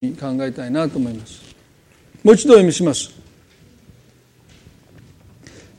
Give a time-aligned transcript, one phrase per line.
[0.00, 1.42] 考えたいなと思います。
[2.22, 3.10] もう一度読みします。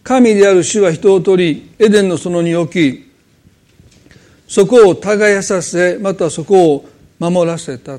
[0.04, 3.12] 神である主は人を取りエデンの園に置き
[4.46, 7.98] そこを耕させまたそこを守らせた。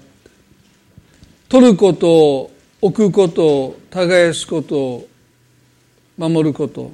[1.48, 2.50] 取ることを
[2.82, 5.08] 置くことを耕すことを
[6.18, 6.92] 守ること。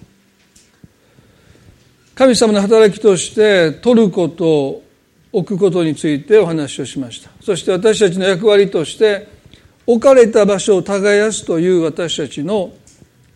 [2.15, 4.86] 神様の働きとして取ること
[5.37, 7.29] 置くことについてお話をしました。
[7.43, 9.29] そして私たちの役割として
[9.87, 12.73] 置かれた場所を耕すという私たちの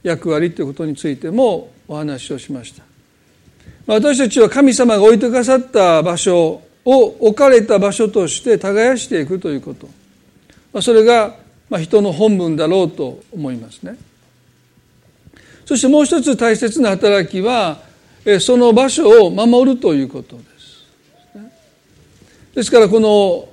[0.02, 2.82] 役割ということについてもお話をしました。
[3.86, 9.74] 私たちは神様が置いてくださった場所を置かれた場所として耕していくというこ
[10.72, 10.80] と。
[10.80, 11.36] それが
[11.80, 13.98] 人の本分だろうと思いますね。
[15.66, 17.82] そしてもう一つ大切な働きは
[18.40, 20.36] その場所を守るということ。
[20.36, 20.49] です。
[22.54, 23.48] ですからこの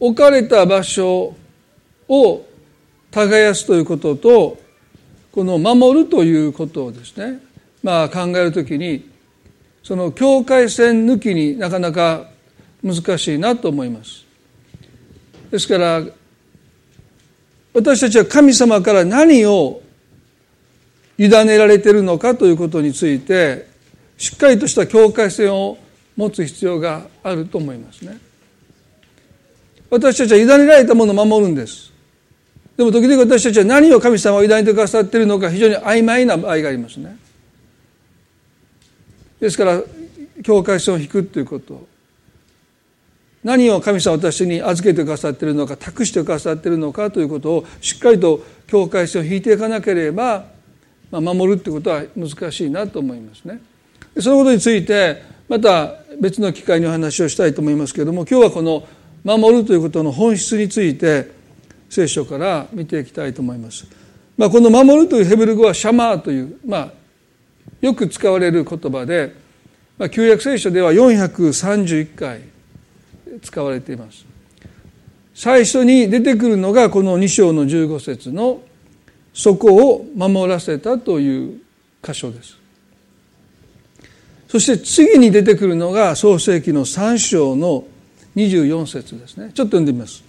[0.00, 1.34] 置かれた場所
[2.08, 2.44] を
[3.10, 4.58] 耕すということと
[5.30, 7.40] この守るということをですね
[7.82, 9.10] まあ考えるときに
[9.82, 12.28] その境界線抜きになかなか
[12.82, 14.24] 難しいなと思います。
[15.50, 16.02] ですから
[17.74, 19.82] 私たちは神様から何を
[21.18, 23.66] 委ねられているのかということについて
[24.16, 25.78] しっかりとした境界線を
[26.16, 28.18] 持つ必要があると思いますね。
[29.92, 31.92] 私たちは委ねられたものを守るんです。
[32.78, 37.14] でも時々私たちは何を神様は委ねてくださっているのか非常に曖昧な場合がありますね。
[39.38, 39.82] ですから
[40.42, 41.86] 境界線を引くということ
[43.44, 50.46] 何を神様私に預けてくださっているのか託してくださっているのかということをしっかりと境界線を引いていかなければ、
[51.10, 53.60] まあ、守るということは難しいなと思いますね。
[54.18, 58.88] そのことについてまた別の機会にお話をしたいと思いますけれども今日はこの
[59.24, 61.30] 守るということの本質について
[61.88, 63.86] 聖書から見ていきたいと思います。
[64.36, 66.92] まあ、この守るというヘブル語はシャマーという、まあ、
[67.80, 69.34] よく使われる言葉で、
[69.98, 72.40] まあ、旧約聖書では431回
[73.42, 74.24] 使われています。
[75.34, 78.60] 最初に出てくるのがこの2章の15節の
[79.32, 81.60] 「そこを守らせた」という
[82.02, 82.56] 箇所です。
[84.48, 87.84] そして次に出てくるのが創世記の3章の
[88.36, 89.52] 24節ですね。
[89.52, 90.22] ちょっと読んでみます。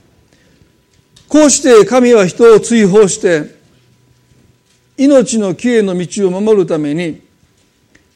[1.27, 3.55] こうして神は人を追放して
[4.97, 7.21] 命の木への道を守るために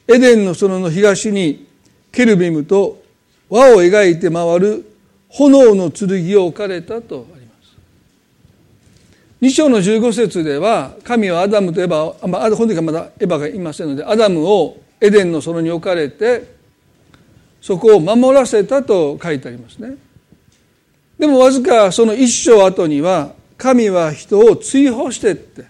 [0.08, 1.68] エデンの園の東に
[2.12, 3.02] ケルビムと
[3.50, 4.86] 輪を描いて回る
[5.30, 7.76] 炎の剣を置かれたとあります。
[9.42, 16.57] 2章の15節では神はアダムとエバ、まあ、本人がまだエバがいませんのでアダムをエデンの園に置かれて
[17.62, 19.96] そこを守らせたと書いてありますね。
[21.18, 25.66] でもわずかその一章後には神は人を追放してって、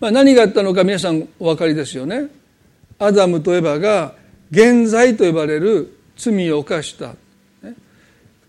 [0.00, 2.28] まあ、何があったのか皆さんお分かりですよね。
[2.98, 4.14] アダムとエバが
[4.50, 7.14] 原罪と呼ばれる罪を犯した。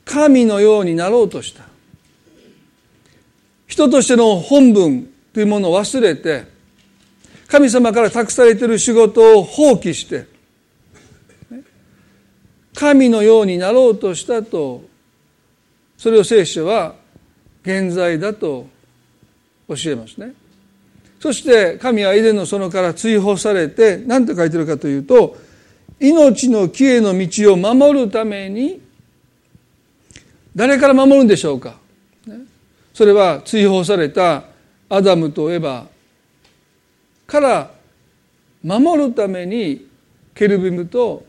[0.06, 1.64] 神のようになろうとした。
[3.68, 6.46] 人としての本分というものを忘れて
[7.48, 10.39] 神様から託されている仕事を放棄して。
[12.80, 14.88] 神のようになろうとしたと。
[15.98, 16.96] それを聖書は
[17.62, 18.68] 現在だと
[19.68, 20.32] 教えますね。
[21.20, 25.36] そして神はエデンの園から追放されて何て書いてるかというと
[26.00, 28.80] 命の木への道を守るために
[30.56, 31.78] 誰から守るんでしょうか？
[32.94, 34.44] それは追放された
[34.88, 35.86] アダムとエバ
[37.28, 37.72] から
[38.64, 39.86] 守るために
[40.34, 41.28] ケルビムと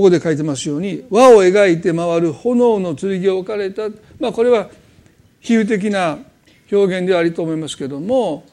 [0.00, 4.70] ここで書いてますように輪を描いて回る炎の剣を置かれた、まあ、これは
[5.40, 6.18] 比喩的な
[6.72, 8.46] 表現ではありと思いますけども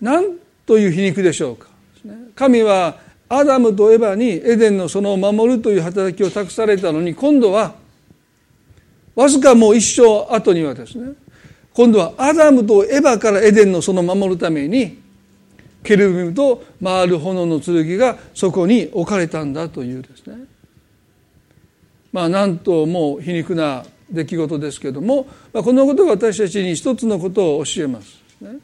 [0.00, 0.36] 何
[0.66, 1.68] という皮肉でしょうか。
[2.34, 7.76] 神はアダムとエバにエデンの園を守るという働きを託されたのに今度は
[9.14, 11.12] わずかもう一生後にはですね
[11.74, 15.00] 今度はアダムとエバからエデンの園を守るために
[15.84, 20.46] ケルビムと回る炎の剣がそこに置かれたんだというですね。
[22.10, 28.58] まあなんとも皮肉な出来事ですけども、まあ、このことが私たちに一つのことを教えます、ね、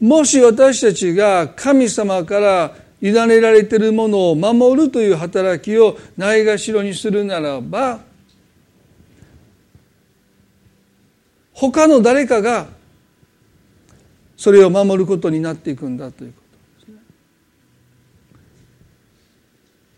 [0.00, 8.00] もし私たちが神様から委ねられているものを守るという働きをないがしろにするならば
[11.52, 12.68] 他の誰かが
[14.44, 17.02] それを守ることになっていくんだということですね。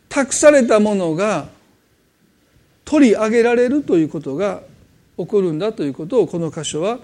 [0.09, 1.49] 託されたものが
[2.85, 4.63] 取り上げられるということが
[5.19, 7.01] 起こるんだということをこの箇所は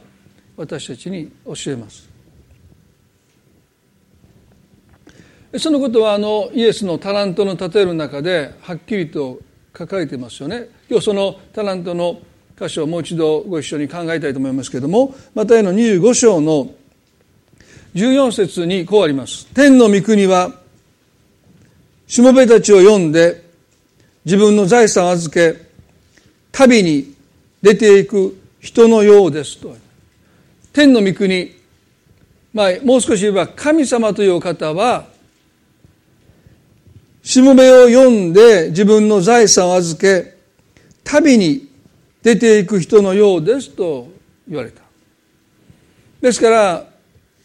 [0.56, 2.08] 私たちに教えます。
[5.58, 9.40] そのことはあのイエスのタラントの例えの中ではっきりと
[9.76, 10.68] 書かれてますよね。
[10.88, 12.20] 今日そのタラントの
[12.56, 16.72] 箇所をもう一度ご一緒に考えたいと思いますけれどもまたへの25章の
[17.94, 19.46] 14節にこうあります。
[19.54, 20.52] 天の御国は
[22.06, 23.42] しもべたちを読んで
[24.24, 25.56] 自分の財産を預け
[26.50, 27.14] 旅に
[27.60, 29.76] 出ていく人のようですと。
[30.72, 31.54] 天の御国、
[32.54, 35.06] まあ、もう少し言えば神様という方は
[37.22, 40.34] しもべを読んで自分の財産を預け
[41.04, 41.68] 旅に
[42.22, 44.08] 出ていく人のようですと
[44.48, 44.82] 言われた。
[46.20, 46.91] ですから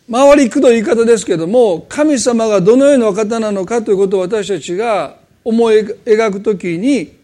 [0.09, 7.18] 回りくどい言い方ですけども神様がどのような方なのかということを私たちが思い描くときに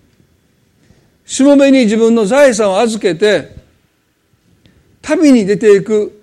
[1.25, 3.55] しもべに自分の財産を預けて
[5.01, 6.21] 旅に出ていく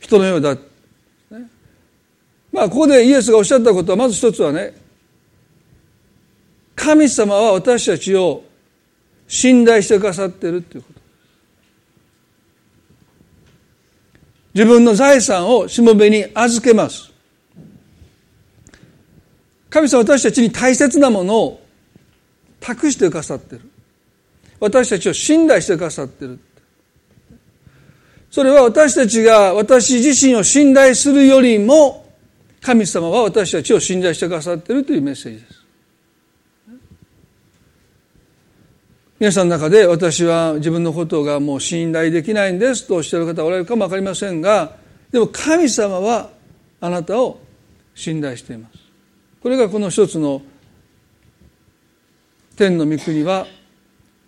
[0.00, 0.56] 人のようだ。
[2.52, 4.74] まあここでイエスがおっしゃったことはまず一つはね
[6.74, 8.42] 神様は私たちを
[9.26, 10.97] 信頼してくださっているということ。
[14.58, 17.12] 自分の財産をしもべに預けます。
[19.70, 21.60] 神様は私たちに大切なものを
[22.58, 23.60] 託してくださってる。
[24.58, 26.40] 私たちを信頼してくださってる。
[28.32, 32.12] それは私たちが私自身を信頼するよりも
[32.60, 35.57] 神様は私たちを信頼してくださっているというメッセージです。
[39.18, 44.76] 皆さんの中で私は自分のことがもう信頼できないんですとおっしゃる方おられるかも分かりませんが
[45.10, 46.30] でも神様は
[46.80, 47.40] あなたを
[47.96, 48.78] 信頼しています。
[49.42, 50.40] これがこの一つの
[52.54, 53.48] 天の御国は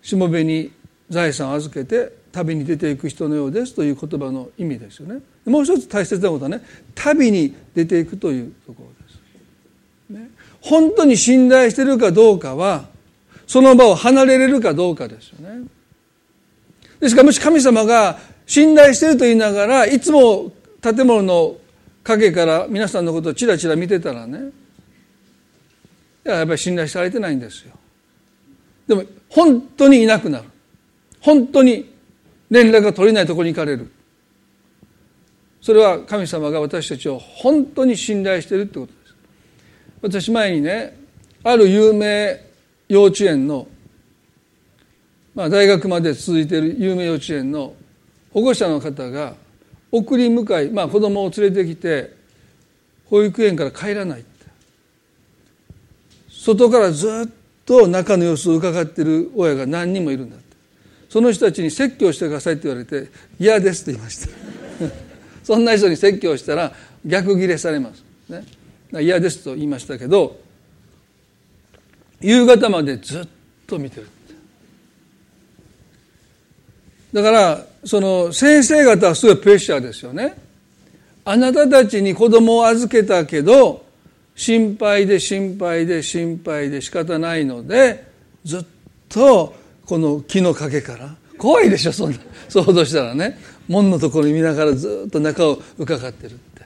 [0.01, 0.73] しもべに
[1.09, 5.21] 財産を預けて旅に出ていく人のようですという言葉の意味ですよね。
[5.45, 6.61] もう一つ大切なことはね
[6.95, 12.91] 旅に出ていくというところです、ね、本当に信頼しているかどうかは
[13.51, 15.67] その場を離れれるかどうかですよね。
[17.01, 21.57] ですからもし神様が信頼していると言いながらいつも建物の
[22.01, 24.51] 影から皆さんのことをチラチラ見てたらね
[26.23, 27.73] やっぱり信頼されてないんですよ。
[28.87, 30.45] でも本当にいなくなる。
[31.19, 31.93] 本当に
[32.49, 33.91] 連絡が取れないところに行かれる。
[35.61, 40.21] それは神様が私たちを本当に信頼しているってことです。
[40.21, 40.97] 私前にね
[41.43, 42.49] ある有名
[42.91, 43.69] 幼稚園の、
[45.33, 47.73] まあ、大学まで続いている有名幼稚園の
[48.33, 49.35] 保護者の方が
[49.93, 52.13] 送り迎え、まあ、子供を連れてきて
[53.09, 54.25] 保育園から帰らない
[56.29, 57.33] 外からずっ
[57.65, 60.45] と中の様子を伺っている親が何人もいるんだって。
[61.07, 63.09] その人たちに説教してくださいって言われて
[63.39, 64.27] 嫌ですと言いました。
[65.45, 66.73] そんな人に説教したら
[67.05, 68.03] 逆ギレされます。
[68.27, 68.43] ね。
[68.99, 70.41] 嫌ですと言いましたけど
[72.21, 73.27] 夕方までずっ
[73.67, 74.07] と見てる。
[77.13, 80.35] だからその先生方はすごいプレッシャーですよね。
[81.25, 83.85] あなたたちに子供を預けたけど
[84.35, 88.07] 心配で心配で心配で仕方ないので
[88.43, 88.65] ずっ
[89.09, 89.53] と
[89.85, 92.17] この木の陰から怖いでしょそんな。
[92.47, 93.37] 想像したらね。
[93.67, 96.61] 門のところに見ながらずっと中を伺ってるって。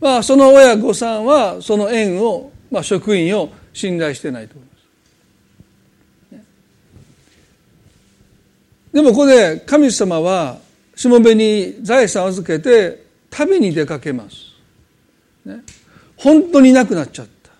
[0.00, 4.75] まあその親御さんはその園を、まあ、職員を信頼してないと思います
[8.96, 10.56] でもここで神様は
[10.94, 14.36] しもべに財産を預けて旅に出かけます。
[15.44, 15.62] ね、
[16.16, 17.50] 本当になくなっちゃった。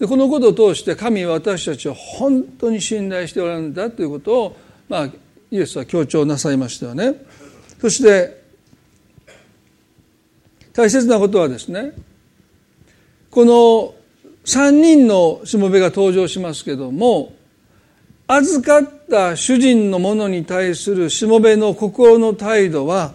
[0.00, 4.56] でこのことを通して神は私たちを本当に信頼しておられるんだということを、
[4.88, 5.08] まあ、
[5.52, 7.14] イエスは強調なさいましたよね。
[7.80, 8.42] そして
[10.72, 11.92] 大切なことはですね
[13.30, 13.94] この
[14.44, 17.34] 3人のしもべが登場しますけども
[18.26, 23.12] 預かった主人のものに対するしもべの心の態度は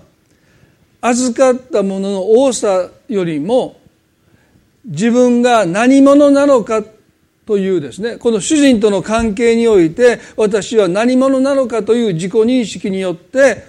[1.01, 3.79] 預かったものの多さよりも
[4.85, 6.83] 自分が何者なのか
[7.45, 13.63] というですねこの主人との関係において私は何者なのかという自己認識によって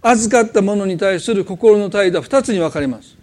[0.00, 3.15] 預かったものに対する心の態度は2つに分かれます。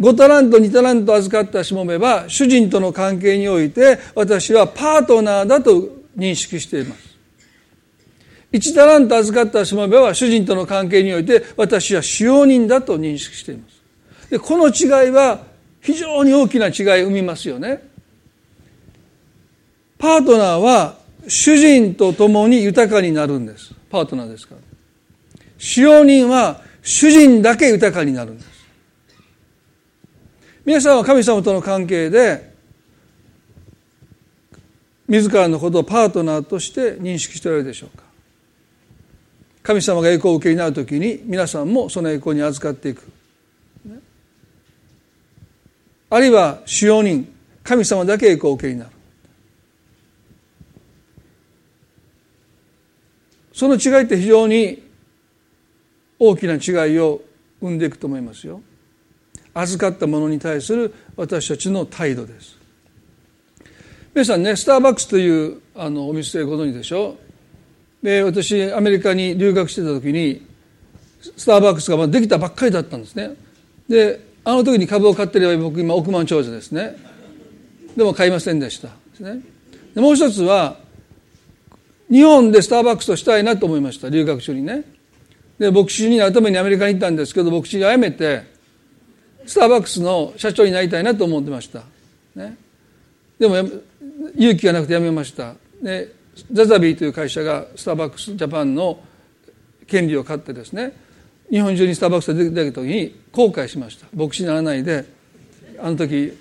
[0.00, 7.10] 5タラント2タラント預かったしもべは主人との関係において私はパートナーだと認識しています。
[8.52, 14.30] 1タラント預かったしもべは主人との関係において私は使用人だと認識しています。
[14.30, 15.44] でこの違いは
[15.82, 17.82] 非常に大きな違いを生みますよね。
[19.98, 20.96] パートナーは
[21.28, 23.74] 主人と共に豊かになるんです。
[23.90, 24.60] パートナーですから。
[25.58, 28.49] 使用人は主人だけ豊かになるんです。
[30.70, 32.54] 皆さんは神様との関係で
[35.08, 38.04] 自らのことをパートナーとして認識しておられるでしょうか。
[39.64, 43.02] 神様が栄光を受けになるときに皆さんもその栄光に預かっていく。
[46.08, 47.28] あるいは使用人
[47.64, 48.90] 神様だけ栄光を受けになる。
[53.52, 54.84] その違いって非常に
[56.20, 57.22] 大きな違いを
[57.60, 58.62] 生んでいくと思いますよ。
[59.54, 62.56] 預かったものに対する私たちの態度です。
[64.14, 67.16] 皆さんねスターバックスというあのお店ご存知でしょ？
[68.02, 70.46] で私アメリカに留学してた時に
[71.36, 73.34] スターバックスがまだできたばっかりだったんですね。
[73.88, 76.96] であの時に株を買ってれば僕今億万長者ですね。
[77.96, 79.42] でも買いませんでしたですね。
[79.94, 80.78] でもう一つは
[82.10, 84.84] 日本でスターバックスをしたいなと思いました留学中にね。
[85.58, 88.49] で牧師になるためにアメリカに行ったんですけど牧師が辞めて
[89.46, 91.82] スターバックスの社長になりたいなと思ってました、
[92.34, 92.56] ね、
[93.38, 93.56] でも
[94.36, 95.54] 勇気がなくて辞めました。
[95.82, 96.12] で
[96.52, 99.02] ザザビーという会社がスターバックスジャパンの
[99.86, 100.92] 権利を買ってですね
[101.50, 104.06] 日本中にスターバックスが出てきた時に後悔しました。
[104.14, 105.04] 牧師にならないで
[105.78, 106.36] あの時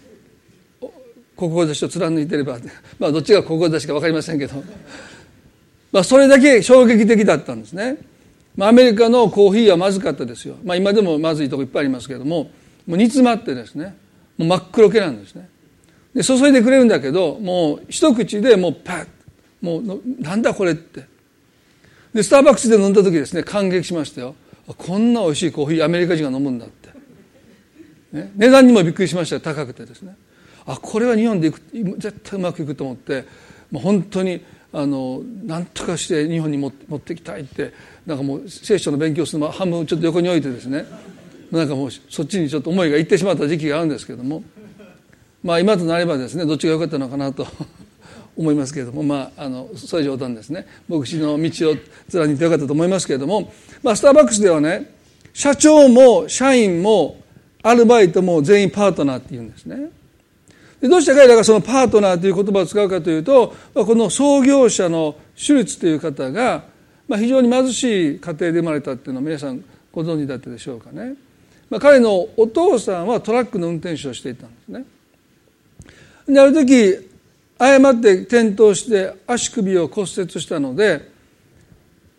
[1.36, 2.60] 志を貫いてれば
[3.00, 4.64] まあどっちが志か分かりませんけど、
[5.92, 7.98] まあ、それだけ衝撃的だったんですね、
[8.58, 12.52] まあ、アメリカのコーヒーはまずかったですよ、まあ、今でもまずいとこいっぱいありますけれども。
[12.90, 13.96] もう煮詰まってですね
[14.36, 15.48] もう真っ黒けなんですね。
[16.16, 19.08] で注いでくれるんだけどもう一口でもうパッ
[19.62, 21.06] もうなんだこれって。
[22.14, 24.36] でスターバックスで飲んだ時ですね感激しましたよ。
[24.66, 26.90] こんな美味しいコーヒーアメリカ人が飲むんだって、
[28.12, 30.16] ね、値段にもびっくりしました高くてですね。
[30.66, 31.62] あこれは日本でいく
[32.00, 33.26] 絶対うまくいくと思って
[33.70, 34.42] もう本当に
[34.74, 37.72] あの何とかして日本に持ってきたいって
[38.06, 40.86] なんかもう聖書の勉強するの半分ちょっと横に置いてですね。
[41.52, 44.44] なんかもうそっちにちょっと思いがいってしまった時期があるんですけども。
[45.44, 47.48] まあ今となればですねどっちが良かったのかなと
[48.36, 49.04] 思いますけれども。
[49.04, 50.68] まああのそういう冗談ですね。
[50.88, 51.76] 牧師の道を
[52.10, 53.52] 貫いてよかったと思いますけれども、
[53.82, 54.92] まあ、スターバックスではね
[55.34, 57.22] 社長も社員も
[57.64, 59.92] アルバイトも全員パートナーって言うんですね。
[60.82, 66.64] でどうして彼らがそのパートナーという言葉を使うかというとこの創業者のシュルツという方が、
[67.08, 71.16] まあ、非常に貧しい家庭で生まれたっていうのを皆さんご存知だったでしょうかね、
[71.70, 74.86] まあ、彼のお父さんはトラックの運転手をしていたんですね。
[76.28, 77.10] である時
[77.58, 81.12] 誤って転倒して足首を骨折したので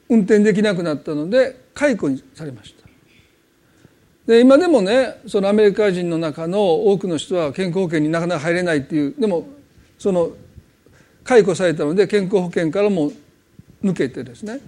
[0.08, 2.80] 運転できなくなったので解雇にされました。
[4.26, 9.48] で今でもねそのアメリカ人の中の多くの人は健康保険になかなか入れないっていうでも
[9.98, 10.30] その
[11.24, 13.12] 解雇されたので健康保険からも
[13.82, 14.60] 抜けてですね、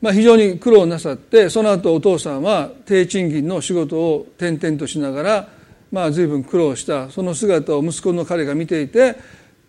[0.00, 5.48] まあ、非常に苦労なさってその後お父さんは低賃金の仕事を転々としながら
[5.90, 9.16] まあ随分苦労したその姿を息子の彼が見ていて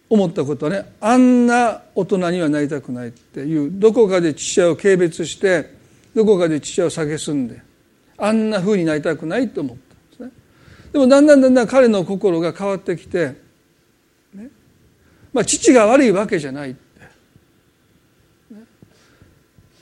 [0.10, 5.74] 思ったことはねあんな大人にはなりたくないっていうどこかで父親を軽蔑して
[6.14, 7.62] どこかで父親を蔑んで
[8.18, 10.32] あんな風になりたくないと思ったんですね。
[10.92, 13.36] でもだんだんだんだん彼の心が変わってきて、
[14.34, 14.50] ね。
[15.32, 17.00] まあ、父が悪いわけじゃないって、
[18.56, 18.64] ね、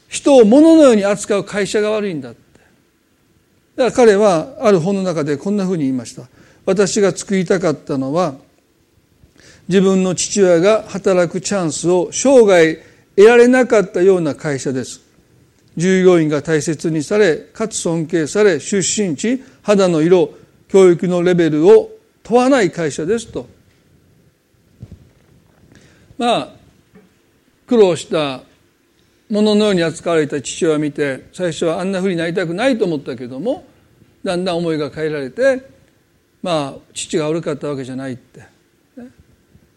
[0.07, 2.39] 人を物のように扱う会社が悪いんだって。
[3.75, 6.23] だから彼はある本の中でこんな風に言いました。
[6.65, 8.35] 私が作りたかったのは
[9.67, 12.81] 自分の父親が働くチャンスを生涯
[13.15, 15.01] 得られなかったような会社です。
[15.77, 20.33] 従業員が大切にされかつ尊敬され出身地肌の色
[20.69, 21.89] 教育のレベルを
[22.23, 23.47] 問わない会社ですと。
[26.17, 26.49] まあ
[27.67, 28.41] 苦労した
[29.29, 33.65] もののように扱われた父親を見て最初はあんなふうになりたくないと思ったけども
[34.23, 35.67] だんだん思いが変えられて
[36.43, 38.43] まあ父が悪かったわけじゃないって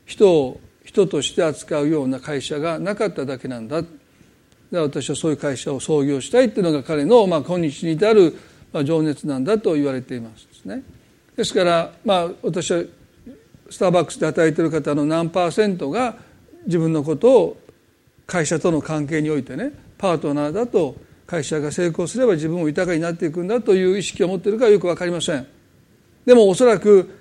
[0.05, 3.83] 人を人として扱うような会社がなかっただけなんだ
[4.71, 8.37] で私はそういう会社を創業したいっていうのが彼の、まあ、今日に至る、
[8.73, 10.83] まあ、情熱なんだと言われていますですね。
[11.37, 12.83] ですから、まあ、私は
[13.71, 16.17] スターバックスで働いている方の何パーセントが
[16.67, 17.57] 自分のことを
[18.29, 20.95] 会社との関係においてねパートナーだと
[21.27, 25.47] 会社が成功すれば自分も豊かになっていくんだという意識を持っているかよく分かりません。
[26.25, 27.19] でもおそらく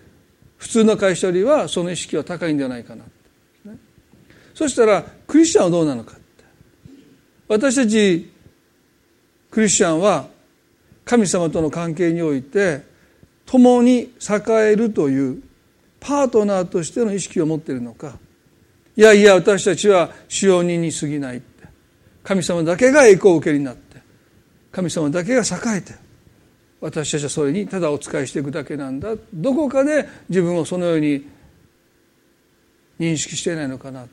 [0.58, 3.04] 普通の会社よりはその意識は高いんじゃないかな、
[3.66, 3.78] ね、
[4.54, 6.18] そしたらクリスチャンはどうなのか
[7.48, 8.30] 私たち
[9.50, 10.28] クリスチャンは
[11.06, 12.84] 神様との関係において
[13.46, 14.12] 共に栄
[14.72, 15.42] えるという
[16.02, 18.18] パートナーとしての意識を持っているのか
[18.98, 21.42] いやいや私たちは使用人に過ぎない
[22.24, 24.02] 神様だけが栄光を受けになって。
[24.70, 25.94] 神様だけが栄えて。
[26.82, 29.16] 私たちはそれにただお仕えしていくだけなんだ。
[29.34, 31.26] どこかで自分をそのように
[33.00, 34.08] 認識していないのかな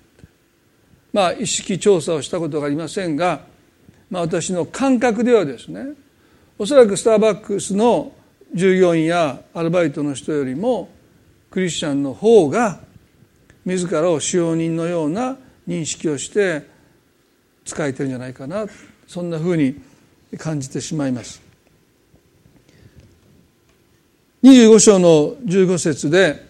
[1.13, 3.41] まあ意識調査をしたことがありませんが、
[4.11, 5.95] まあ、私の感覚ではですね
[6.59, 8.13] おそらくスターバックスの
[8.55, 10.89] 従業員やアルバイトの人よりも
[11.51, 12.81] クリスチャンの方が
[13.65, 16.67] 自らを使用人のような認識をして
[17.65, 18.67] 仕えてるんじゃないかな
[19.07, 19.81] そんなふうに
[20.39, 21.43] 感じてしまいます。
[24.43, 26.45] 25章の15節で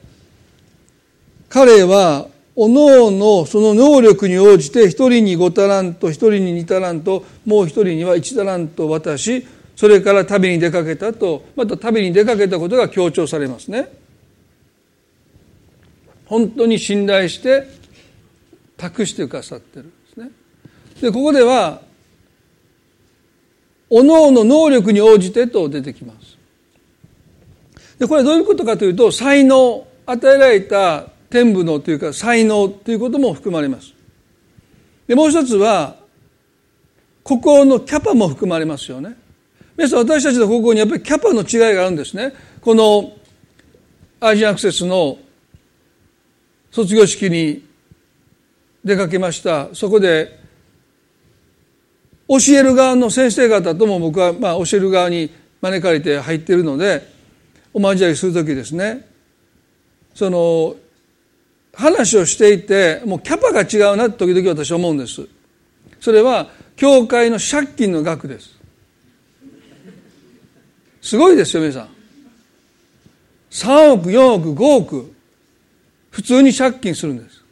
[1.49, 14.04] 彼はおのおのその能力に応じて一人に5タラント一人に2タラントもう一人には1タラント渡しそれから旅に出かけたとまた旅に出かけたことが強調されますね。
[16.35, 17.69] 本当に信頼して
[18.77, 20.31] 託してくださってるんですね。
[21.01, 21.81] でここでは
[23.89, 26.37] おのおの能力に応じてと出てきます。
[28.01, 33.95] でこれはどういうことかというと才能与えられた天賦のというか才能ということも含まれます。
[35.07, 35.95] でもう一つは
[37.23, 39.17] 心のキャパも含まれますよね。
[39.77, 42.33] 皆さん私たちの高校にやっぱりキャパの違いがあるんですね。
[42.61, 43.13] この
[44.19, 45.19] アジアアクセスの
[46.75, 47.65] 卒業式に
[48.85, 49.73] 出かけました。
[49.77, 50.41] そこで
[52.27, 57.09] 教える側の先生方とも僕はまあ教える側に招かれて入っているので
[57.73, 59.07] お交わりする時ですね。
[60.17, 60.75] その
[61.75, 65.29] 話をしていてもうキャパが違うなって時々私思うんです。
[66.01, 68.51] それは教会の借金の額です。
[71.01, 71.89] すごいですよ皆さん。
[73.53, 75.14] 3億4億5億。
[76.15, 77.43] 普通に借金するんです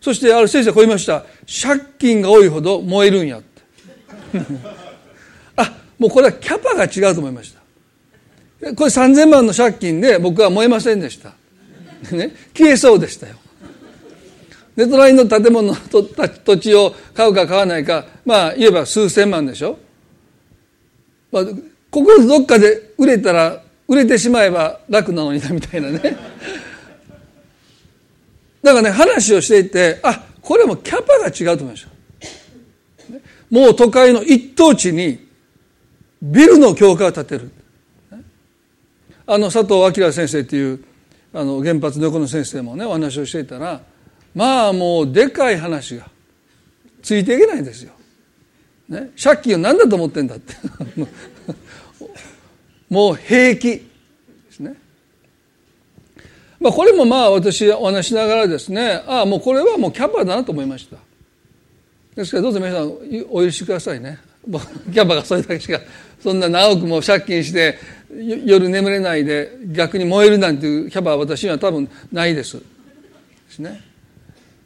[0.00, 3.62] そしてある先生はこう言いました借金が多いほど燃えるんやって
[5.56, 7.54] あもうこれはキャパが違うと思いまし
[8.60, 11.34] たこれ3000万の借金で僕は燃えませんでした
[12.12, 13.36] ね、消えそうでしたよ。
[14.76, 19.78] で隣の建物の土地を買うか買わないかまあ言えば数千万でしょ。
[21.32, 21.44] まあ、
[21.90, 26.16] ここどっかで売れたら売れてしまえば楽なのになみたいなね。
[28.66, 31.90] だからね話をしていてあこれもキャパが違うと思いました。
[33.48, 35.24] もう都会の一等地に
[36.20, 37.52] ビルの教会を建てる。
[39.24, 40.84] あの佐藤明先生っていう
[41.32, 43.82] あの原発の横の先生もねお話をしていたら
[44.34, 46.08] まあもうでかい話が
[47.02, 47.92] ついていけないんですよ。
[48.88, 50.54] ね、借金を何だと思ってんだって
[52.90, 53.85] もう平気。
[56.60, 60.96] まあこれもまあ私お話しながらですねああもうこれはもうキャパだなと思いました。
[62.14, 62.92] ですからどうぞ皆さん
[63.30, 64.18] お許しくださいね。
[64.92, 65.80] キャパがそれだけしか
[66.20, 67.78] そんな何億も借金して
[68.44, 72.58] 夜眠れないで逆に燃えるなんていうキャパは私には多分ないです。
[72.58, 72.64] で
[73.50, 73.80] すね。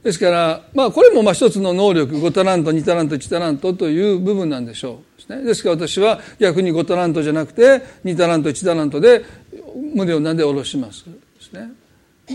[0.03, 5.19] ですからまあこれもまあ一つの能力5タラント2タラント1タラントという部分なんでしょう。
[5.19, 5.43] ですね。
[5.43, 9.25] ですから私は逆に5タラントじゃなくて2タラント1タラントで
[9.95, 11.05] 胸をなんで下ろします。
[11.07, 11.71] ですね。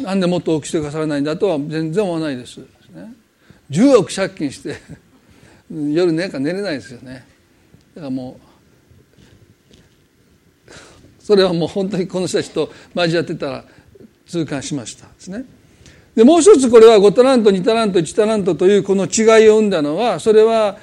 [0.04, 2.62] なんでもっと大きくしてくださらないんだとは全然思わないです
[3.72, 4.76] 10億借金して
[5.72, 7.26] 夜寝か寝れないですよね
[7.96, 8.46] だからもう
[11.26, 13.66] それはもう本当にこの人たちと交わってたら
[14.28, 15.46] 痛感しましたですね。
[16.16, 20.78] でもう一つこれは5タラント2タラント1タラントというこの違いを生んだのはそれは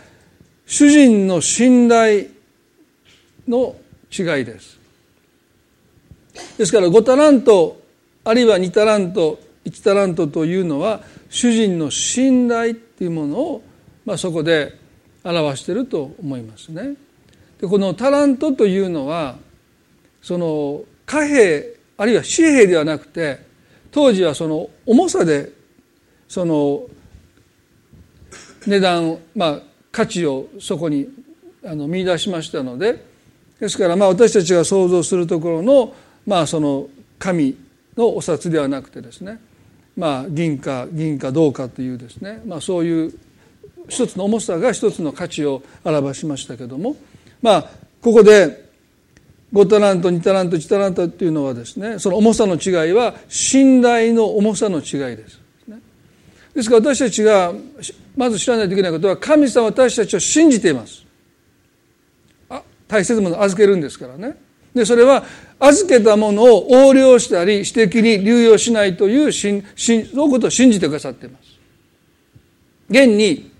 [0.66, 2.27] 主人の信頼
[3.46, 3.77] の
[4.11, 4.79] 違いです。
[6.59, 7.82] ですから5タラント
[8.25, 13.63] あるいは2タラント1タラントというのは主人の信頼っていうものを、
[14.05, 14.77] まあ、そこで
[15.25, 16.95] 表していると思いますね。
[17.61, 19.37] でこのタラントというのは
[20.21, 23.39] その貨幣あるいは紙幣ではなくて
[23.91, 25.53] 当時はその重さで
[26.29, 26.83] その
[28.67, 29.61] 値段まあ
[29.93, 31.09] 価値をそこに
[31.65, 33.05] あの見出しましたので
[33.61, 35.95] ですからまあ私たちが想像するところの
[36.27, 37.57] まあその紙
[37.96, 39.40] のお札ではなくてですね
[39.96, 43.12] まあ銀貨銀貨銅貨というですねまあそういう
[43.88, 46.96] 一つの重さが一つの価値を表しましたけども
[47.42, 48.70] まあここで
[49.52, 55.42] 5タラント2タラント1タラントっていうのはですねその重さの違いは信頼の重さの違いです。
[56.55, 57.52] ですから私たちが
[58.14, 61.05] まず知らないといけないことは神様は私たちを信じています。
[62.50, 64.37] あ大切なものを預けるんですからね。
[64.74, 65.24] でそれは
[65.64, 71.53] 預けたものを横領したり私的に流用しないというそういうことを信じてくださっています。
[72.90, 73.53] 現に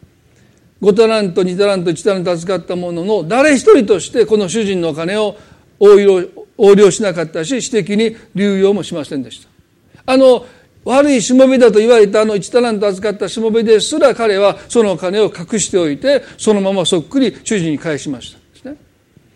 [0.83, 5.37] 5タラント2タラント1タラント預かったものの誰一人としてこの主人のお金を
[5.79, 9.49] 横領しなかったし私的に流用もしませんでした。
[10.13, 10.45] あの
[10.85, 18.77] 悪いしもべだと言われたあの1タラント預かったしもべですら彼はそのお金を隠しておいてそのままそっくり主人に返しましたですね。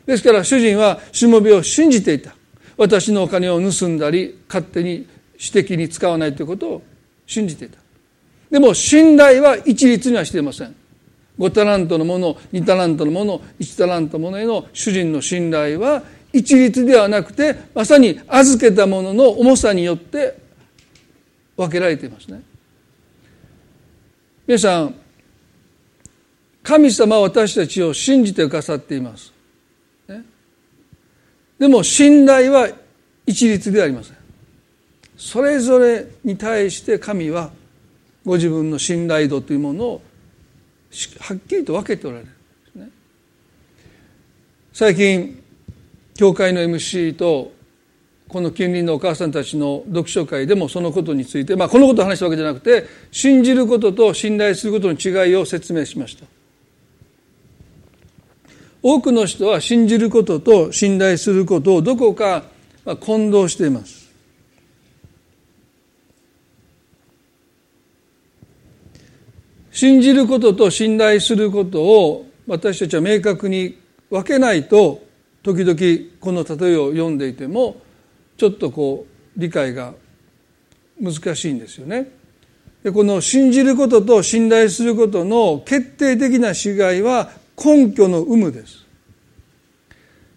[0.05, 2.36] ですから主人はしもべを信じていた。
[2.77, 5.07] 私のお金を盗んだり勝手に
[5.39, 6.83] 私的に使わないということを
[7.27, 7.79] 信じていた。
[8.51, 10.75] でも信頼は一律にはしていません。
[11.39, 20.39] 5タラントのもの2タラントのもの1タラントのものへの主人の信頼は一律ではなくてまさに預けたものの重さによって
[21.57, 22.43] 分けられていますね。
[24.47, 24.95] 皆さん
[26.63, 29.33] 神様は私たちを信じてくださっています、
[31.59, 32.69] でも信頼は
[33.27, 34.17] 一律ではありません。
[35.17, 37.51] それぞれに対して神は
[38.25, 40.03] ご自分の信頼度というものを
[41.21, 42.31] はっきりと分けておられる、
[42.75, 42.91] ね、
[44.73, 45.43] 最近
[46.15, 47.53] 教会の MC と
[48.29, 56.27] この近隣のお母さんたちの読書会でもそのことについて、まあ、このことを話したわけじゃなくて信じることと信頼することの違いを説明しました。
[58.89, 62.45] 多くの人は信じることと信頼することをどこか
[63.01, 64.07] 混同しています
[69.73, 73.77] 信じることと信頼することを私たちは明確に
[74.09, 75.03] 分けないと
[75.43, 75.77] 時々
[76.21, 77.83] この例えを読んでいても
[78.37, 79.05] ちょっとこ
[79.37, 79.95] う理解が
[81.03, 82.09] 難しいんですよね。
[82.85, 87.31] でこの信じることと信頼することの決定的な違いは
[87.63, 88.87] 根拠の有無です。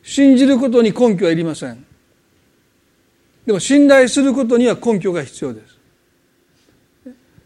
[0.04, 1.86] 信じることに根拠はいりません。
[3.46, 5.78] でも信頼することには根拠が必要です。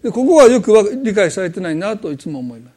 [0.03, 2.73] でここはよく理解されてないなといつも思います。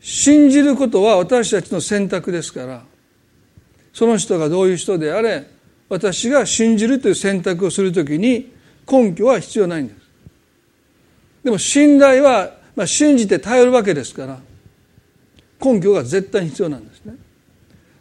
[0.00, 2.84] 信じることは私たちの選択ですから
[3.92, 5.44] その人がどういう人であれ
[5.88, 8.52] 私が信じるという選択をするときに
[8.88, 10.06] 根拠は必要ないんです
[11.42, 14.38] でも信頼は、まあ、信じて頼るわけですから
[15.64, 17.14] 根拠が絶対に必要なんですね。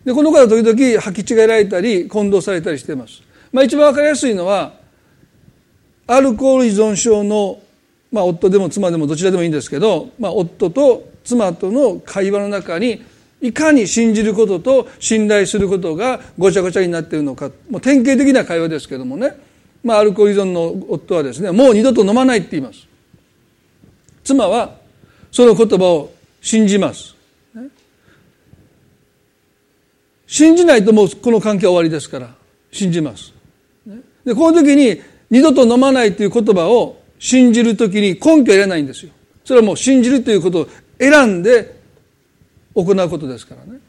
[0.03, 4.73] でこの方時々履き違えられたり混同されたりしています、まあ、一番わかりやすいのは
[6.05, 7.59] アルコール依存症の、
[8.11, 13.03] まあ、夫でも妻でもどちらでもいいんですけど、まあ、夫と妻との会話の中に
[13.41, 17.49] いかに信じることと信頼することがごちゃごちゃになっているのか。
[17.69, 19.35] もう典型的な会話ですけどもね、
[19.83, 22.87] まあ、アルコール依存の夫はですねもう二度と飲まないって言います。
[24.25, 24.75] 妻は
[25.31, 27.15] その言葉を信じます、
[30.27, 32.35] 信じないともうこの関係は終わりですから
[32.71, 33.31] 信じます、
[34.25, 39.11] でこの時に二度と飲まないという言葉を信じる時に根拠を得れないんですよ。
[39.45, 40.67] それはもう信じるということを
[40.99, 41.79] 選んで
[42.73, 43.79] 行うことですからね。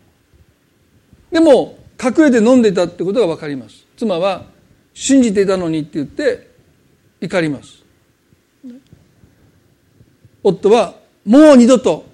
[1.33, 3.87] でも隠れて飲んでいたってことが分かります。
[3.97, 4.45] 妻は
[4.93, 6.51] 信じていたのにって言って
[7.21, 7.76] 怒ります。
[10.49, 12.07] 夫はもう二度と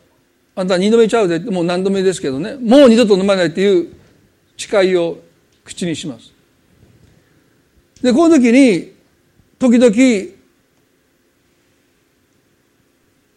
[0.55, 3.95] あんた二度目ちゃうでもう何度目ですけどねもう二度と飲まないっていう
[4.57, 5.19] 誓いを
[5.65, 6.33] 口にします。
[8.03, 8.93] でこの時に
[9.59, 9.95] 時々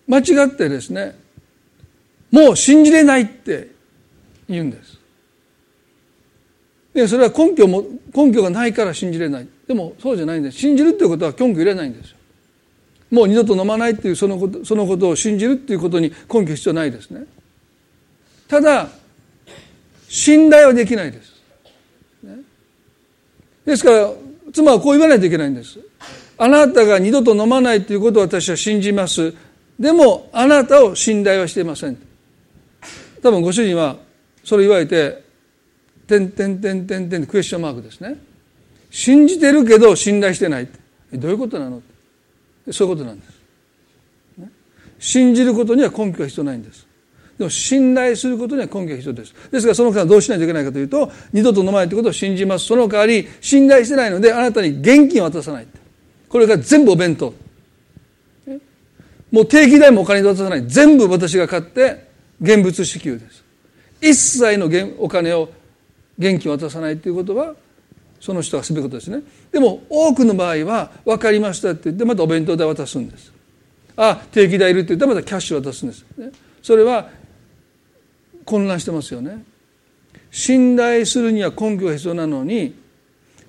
[0.07, 1.15] 間違ってですね
[2.31, 3.71] もう信じれないって
[4.47, 4.97] 言うんです。
[6.93, 9.47] でそれは根拠も根拠がないから信じれない。
[9.67, 10.57] でもそうじゃないんです。
[10.57, 12.14] 信じるっていうことは根拠入れないんです。
[13.11, 17.25] もう二度と飲まないっていうそのことそのことを信じるっていうことに根拠必要ないですね。
[18.47, 18.89] ただ
[20.07, 21.33] 信頼はできないです、
[22.23, 22.37] ね、
[23.65, 24.11] ですから
[24.53, 25.79] 妻はこう言わないといけないんです。
[26.37, 29.33] あなたが二度と飲まないということを私は信じます。
[29.79, 31.97] でもあなたを信頼はしていません。
[33.21, 33.97] 多分ご主人は
[34.43, 35.23] それ言われて
[36.07, 38.17] 「てんてんてんてんてん」クエスチョンマークですね。
[38.91, 40.67] 信じてるけど信頼してない
[41.13, 41.81] どういうことなの
[42.71, 43.35] そういうことなんです。
[44.99, 46.87] 信じることには根拠が必要ないんです。
[47.37, 49.33] でも信頼することには根拠が必要です。
[49.51, 52.65] ですからその方はどうしないといけないかというと二度と飲まないということを信じます。
[52.65, 55.67] その代わり信頼してないのであなたに現金を渡さない。
[56.29, 57.33] これが全部お弁当。
[59.31, 60.65] もう定期代もお金で渡さない。
[60.67, 62.07] 全部私が買って
[62.41, 63.43] 現物支給です。
[64.01, 65.49] 一切のお金を
[66.17, 67.53] 現金を渡さないということは
[68.19, 69.21] その人がすべきことですね。
[69.51, 73.31] でも多くの場合は分かりましたって言ってまたお弁当代渡すんです。
[73.97, 76.29] あ定期代いるって言ったらまたキャッシュ渡すんです、ね、
[76.61, 77.09] それは
[78.43, 79.43] 混乱してますよね。
[80.31, 82.75] 信頼するには根拠が必要なのに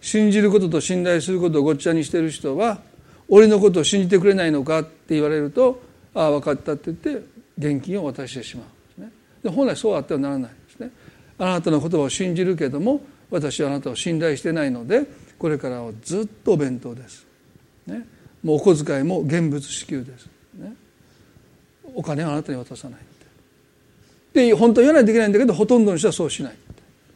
[0.00, 2.80] 信じることと信頼することをごっちゃにしてる人は
[3.28, 5.82] 俺のことを信じてくれないのかって言われると
[6.14, 7.26] ああ分かったって言って
[7.58, 9.00] 現金を渡してしまう。
[9.00, 9.12] でね。
[9.42, 10.90] で本来そうあってはならないですね。
[11.38, 15.04] あなたの言葉を信じるけども私はあなたを信頼してないので
[15.38, 17.26] これからはずっとお弁当です、
[17.86, 18.06] ね、
[18.42, 20.74] もうお小遣いも現物支給です、ね、
[21.94, 23.00] お金はあなたに渡さない
[24.36, 26.56] で本当は言わないといけないんだけどほとんどの人はそうしない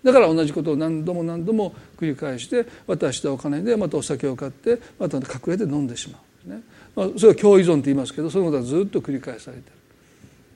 [0.03, 6.51] だから同じことを何度も何度も繰り返して渡したお金でまたお酒を買ってまた隠れて飲んでしまう。
[6.51, 6.63] ね、
[6.97, 9.77] まあ、それは共依存と言いますけどそのことはずっと繰り返されてる。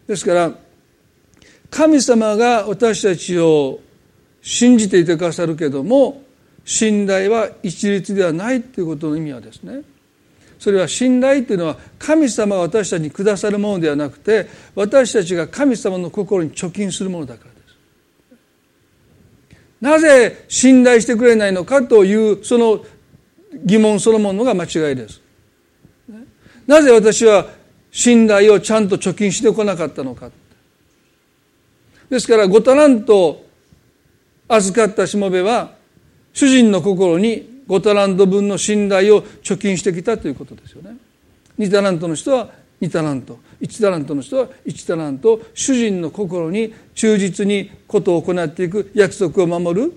[0.06, 0.52] ですから
[1.70, 3.80] 神様が私たちを
[4.44, 6.22] 信じていてくださるけども
[6.66, 9.80] 信頼は一律ではないということの意味はですね
[10.58, 17.76] それは信頼というのは神様が私たちにくださるものではなくて私たちが神様の心に貯金するものだからです
[19.80, 22.84] なぜ信頼してくれないのかというその
[23.64, 25.20] 疑問そのものが間違いです。
[26.66, 27.46] なぜ私は
[27.92, 30.30] 信頼をちゃんと貯金してこなかったのか。
[32.10, 33.43] ですから5タラント
[34.48, 35.72] 預かったしもべは
[36.32, 40.96] 主人の心に5タラント分の信頼を貯金してきたということですよね。
[41.58, 49.92] 2タラントの人は2タラント1タラントの人は1タラント主人の心に忠実にことを行っていく約束を守る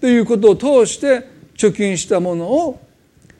[0.00, 2.80] ということを通して貯金したものを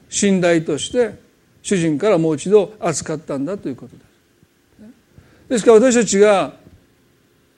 [0.09, 1.15] 信頼として
[1.63, 4.11] 主人からもう一度預かったんだということです。
[5.49, 6.53] ですから私たちが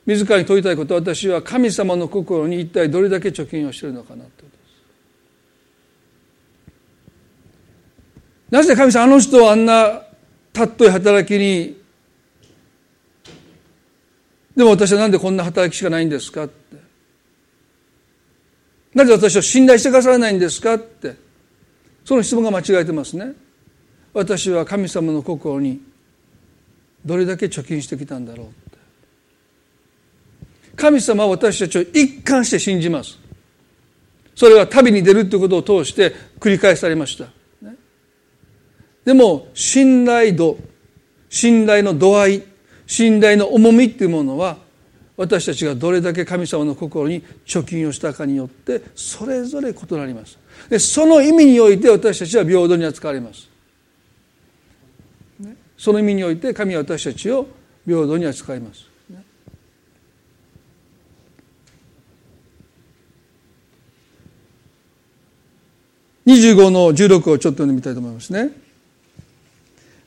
[0.06, 4.54] 自らに問いたいことは私は神様の心に一体どれだけ貯金をしているのかなということで
[8.50, 8.52] す。
[8.52, 10.02] なぜ神様あの人はあんな
[10.52, 11.82] たっとい働きに
[14.56, 16.78] でも私は何でこんな働きしかないんですかって。
[18.94, 21.16] なぜ私を信頼してくださらないんですかって。
[22.06, 23.34] その質問が間違えてますね。
[24.14, 25.82] 私は神様の心に
[27.04, 28.48] どれだけ貯金してきたんだろう。
[28.48, 28.63] って
[30.76, 33.20] 神様は私たちを一貫して信じます。
[34.36, 37.28] それは旅に出るということを通して繰り返されました。
[39.06, 40.58] でも信頼度
[41.30, 42.44] 信頼の度合い
[42.88, 44.58] 信頼の重みっていうものは
[45.16, 50.40] 私たちがどれだけ神様の心に貯金をしたかによってそれぞれ異なります。
[50.70, 53.50] でその意味において私たちは平等に扱われます、
[55.78, 57.46] その意味において神は私たちを
[57.86, 58.86] 平等に扱います、
[66.26, 68.52] 25の16をちょっと読んでみたいと思いますね。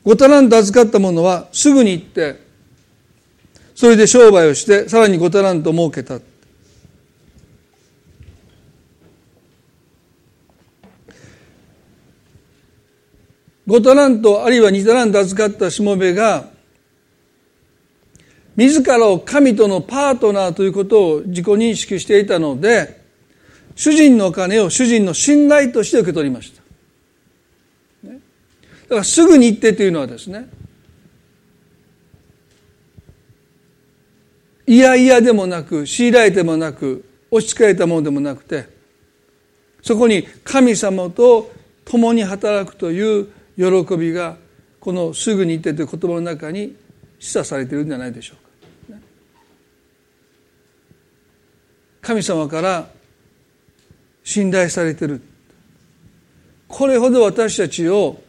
[0.05, 2.39] 5タラント預かった者はすぐに行って
[3.75, 6.19] それで商売をしてさらに5タラント儲けた。
[13.67, 16.45] 5タラントあるいは2タラント預かったしもべが
[18.55, 22.96] 自らを神とのパートナーということを自己認識していたので
[23.77, 26.61] 主人のお金を主人の信頼として受け取りました。
[28.03, 28.11] だ
[28.89, 30.49] からすぐに行ってというのはですね
[34.65, 38.67] いやいやでもなく強いられてもなく押し付けられたものでもなくて
[39.83, 41.51] そこに神様と
[41.85, 44.37] 共に働くという喜びが
[44.79, 46.75] この「すぐに行って」という言葉の中に
[47.19, 48.33] 示唆されているんじゃないでしょ
[48.89, 48.99] うか。
[52.01, 52.96] 神様から
[54.27, 55.21] 信頼されてる。
[56.67, 58.19] これほど私たちを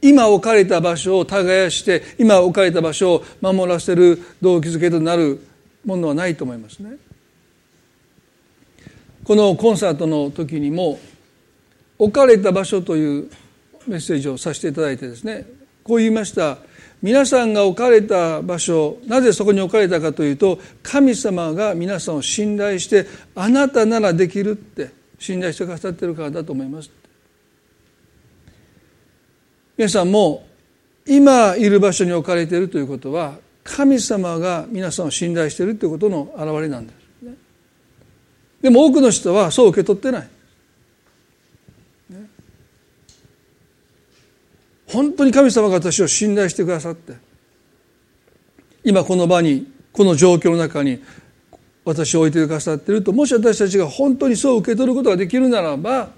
[0.00, 5.40] 今置かれた場所を耕して今置かれた場所を守らせる動機づけとなる
[5.84, 6.96] ものはないと思いますね。
[9.22, 10.98] このコンサートの時にも
[12.00, 13.30] 置かれた場所という
[13.86, 15.46] メッセージをさせていただいてですね
[15.84, 16.58] こう言いました。
[17.00, 23.06] 皆さんが置かれた場所なぜそこに置かれたかというと神様が皆さんを信頼して
[23.36, 25.00] あなたならできるって。
[25.22, 26.90] 信頼してくださってるからだと思います。
[29.76, 30.44] 皆さんも
[31.06, 37.34] 今いる場所に置かれているということは神様が皆さんを信頼しているということの表れなんです、ね、
[38.62, 40.28] でも多くの人はそう受け取ってない、
[42.10, 42.28] ね、
[44.88, 47.14] 本当に神様が私を信頼してくださって
[48.84, 51.00] 今この場にこの状況の中に
[51.84, 56.10] 私を置いてくださっているともし私たちが本当にそう受け取ることができるならば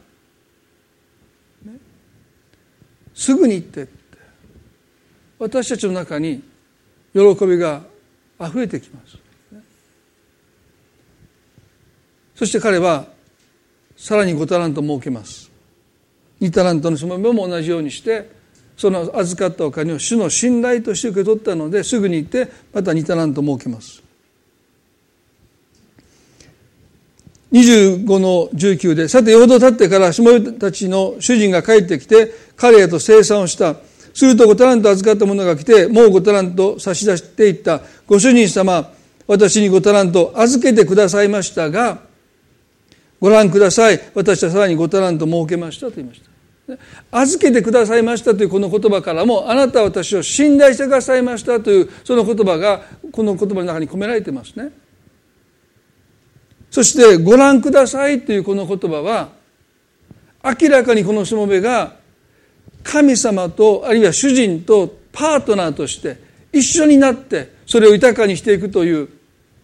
[3.15, 3.89] すぐに行って
[5.39, 6.43] 私たちの中に
[7.13, 7.83] 喜びが
[8.39, 9.17] あふれてきます。
[12.35, 13.07] そして彼は
[13.97, 15.51] さらに5タラント儲けます。
[16.41, 18.29] 2タラントのしもべも同じようにして
[18.77, 24.04] その預かったお金を主の信頼として受け取ったのですぐに行ってまた2タラント設けます。
[27.55, 33.77] 25の19で、さて、よほど経ってから、しもべたちの主人が帰ってきて、彼へと生産をした。
[34.13, 37.81] すると5タラント預かった者が来て、もう5タラント差し出していった。
[38.09, 38.93] ご主人様、
[39.29, 42.01] 私に5タラント預けてくださいましたが、
[43.21, 44.01] ご覧ください。
[44.15, 46.77] 私はさらに5タラント設けましたと言いました。
[47.13, 54.73] 預けてくださいましたというこの言葉からも、あなたは私を信頼してくださいましたというその言葉が、この言葉の中に込められてますね。
[56.75, 59.29] そしてご覧くださいというこの言葉は
[60.43, 61.95] 明らかにこのしもべが
[62.83, 66.17] 神様とあるいは主人とパートナーとして
[66.53, 69.09] 一緒になってそれを豊かにしていくという。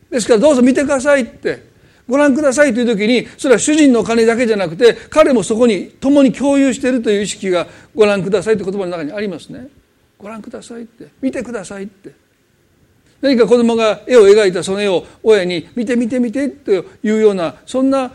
[0.08, 1.66] ですからどうぞ見てくださいって
[2.06, 9.66] ご覧くださいという時にそれは主人のお金だけじゃなくて彼もそこに共に共有しているという意識がご覧くださいという言葉の中にありますね。
[10.16, 12.29] ご覧くださいって見てくださいって。
[13.20, 18.12] 何か子供が絵を描いたその絵を親に見て見て見てというようなそんな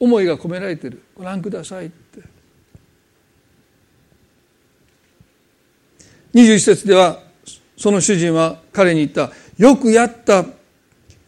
[0.00, 1.00] 思いが込められてる。
[1.16, 2.20] ご覧くださいって。
[6.34, 7.20] 21節では
[7.76, 9.30] その主人は彼に言った。
[9.58, 10.44] よくやった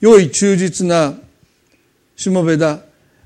[0.01, 1.15] 良い忠実な
[2.17, 2.81] しもべだ。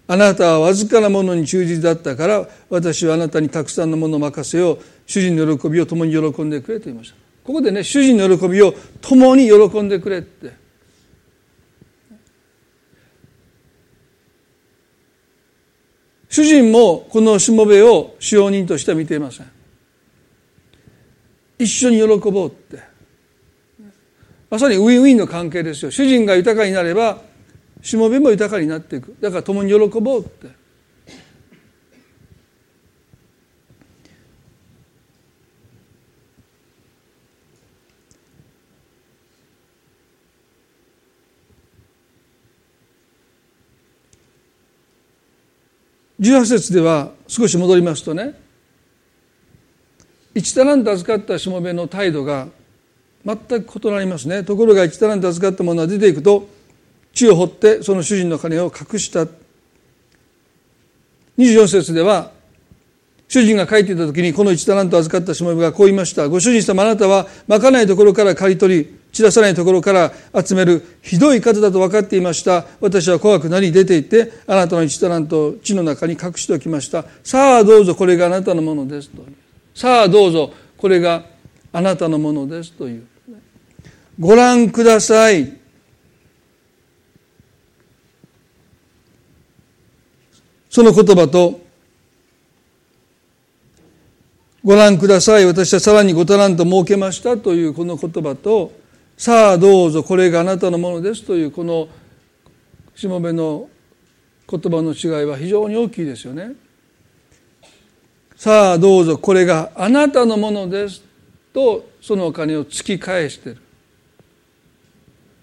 [0.07, 4.79] あなたはわずかなものに忠実だったから私はあなたにたくさんのものを任せよう。
[5.07, 7.18] 主人の喜びを共に喜んでくれと言いました。
[7.49, 10.53] ここでね主人の喜びを共に喜んでくれって。
[16.29, 19.51] 主人もこのしもべを使用人としては見ていません。
[21.59, 22.83] 一緒に喜ぼうって。
[24.51, 25.91] まさにウィンウィンの関係ですよ。
[25.91, 27.23] 主人が豊かになれば
[27.81, 29.17] しもべも豊かになっていく。
[29.23, 30.58] だから共に喜ぼうって。
[46.21, 48.35] 18節では少し戻りますとね
[50.35, 52.49] 1タラント預かったしもべの態度が
[53.25, 54.45] 全く異なりますね。
[54.45, 56.49] ところが1タラント預かった者は出ていくと
[57.13, 59.27] 地を掘ってその主人の金を隠した。
[61.37, 62.33] 24節では
[63.29, 66.29] 主人が帰っていた時にこの1タラント預かったしもべがこう言いました。
[66.29, 70.13] ご主人様あなたはまかないところから刈り取り散らさないところから
[70.45, 72.67] 集めるひどい数だと分かっていました。
[72.81, 77.05] 私は怖くなり出て行ってあなたの一タラントを地の中に隠しておきました。
[77.25, 79.23] さあどうぞこれがあなたのものですと。
[79.75, 81.25] さあどうぞこれが
[81.73, 83.07] あなたのものですという。
[84.19, 85.57] ご覧ください。
[90.71, 91.61] その言葉と
[94.63, 95.47] ご覧ください。
[95.47, 98.73] 私はさらにごタラント設けましたというこの言葉と
[99.19, 101.89] さあどうぞこれがあなたのものですというこの
[102.95, 103.69] しもべの
[104.49, 106.53] 言葉の違いは非常に大きいですよね。
[108.37, 111.03] さあどうぞこれがあなたのものです
[111.53, 113.61] とそのお金を突き返している。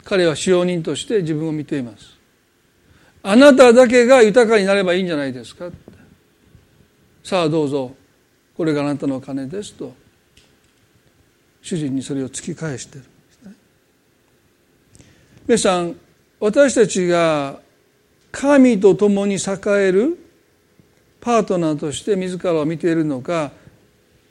[0.05, 2.15] 彼は使用人として自分を見ています。
[3.23, 5.69] あなただけが豊かになればいいんじゃないですか。
[7.25, 7.93] さあどうぞ
[8.55, 9.93] これがあなたのお金ですと
[11.61, 13.14] 主人にそれを突き返している。
[15.47, 15.95] 皆さん
[16.39, 17.59] 私たちが
[18.31, 20.17] 神と共に栄える
[21.21, 23.51] パートナーとして自らを見ているのか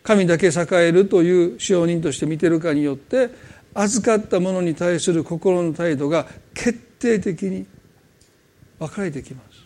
[0.02, 3.30] 神だけ栄えるという使用人として見ているかによって
[3.74, 7.64] 預かったものに対する心の態度が決定的に
[8.80, 9.64] 分かれてきます。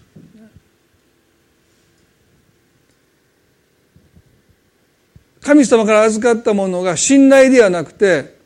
[5.40, 8.36] 神様から預かったものが信頼ではなくて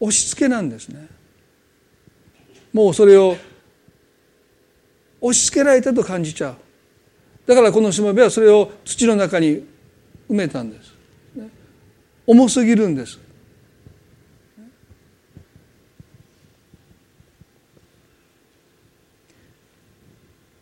[0.00, 1.15] 押し付けなんですね。
[2.76, 3.38] もうそれを
[5.22, 6.56] 押し付けられたと感じちゃう。
[7.46, 9.64] だからこのしもべはそれを土の中に
[10.28, 10.92] 埋めたんです。
[12.26, 13.18] 重すぎるんです。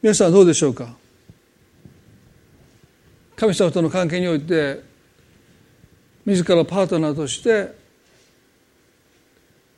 [0.00, 0.94] 皆さんどうでしょうか？
[3.34, 4.84] 神様との関係において
[6.24, 7.82] 自らパートナーとして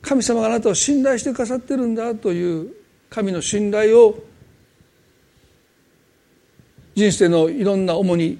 [0.01, 2.73] 神様があなたを信頼してくださってるんだという
[3.09, 4.23] 神の信頼を
[6.95, 8.37] 人生のいろんな重荷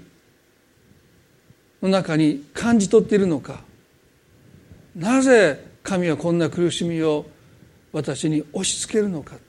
[1.81, 3.61] の中に感じ取っているのか。
[4.95, 7.27] なぜ神はこんな苦しみを
[7.91, 9.47] 私に押し付けるのかって。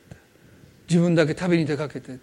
[0.88, 2.18] 自分だけ旅に出かけて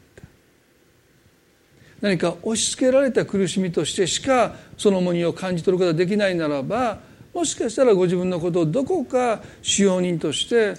[2.02, 7.00] 何か押し付けられた苦しみとしてしかその重荷を感じ取ることができないならば
[7.36, 10.74] もしかしたらご自分のことをどこか使用人として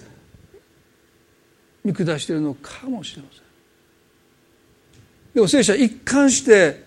[1.84, 3.42] 見下しているのかもしれません。
[5.34, 6.82] でも聖書は一貫して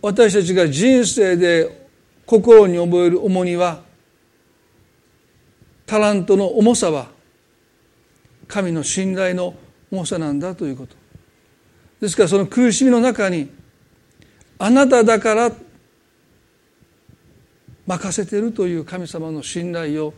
[0.00, 1.88] 私たちが人生で
[2.24, 3.82] 心に覚える重荷は
[5.84, 7.08] タラントの重さは
[8.46, 9.54] 神の信頼の
[9.90, 10.94] 重さなんだということ
[12.00, 13.50] ですからその苦しみの中に
[14.58, 15.52] あなただから
[17.86, 20.14] 任せているという神様の信頼を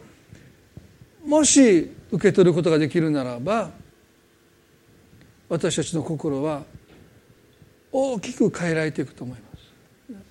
[1.25, 3.71] もし受け取ることができるならば
[5.49, 6.63] 私たちの心は
[7.93, 9.47] 大きく変えられていくと思いま
[10.11, 10.23] す。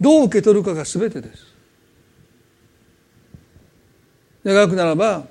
[0.00, 1.46] どう受け取るかが全てです。
[4.44, 5.26] 願くならば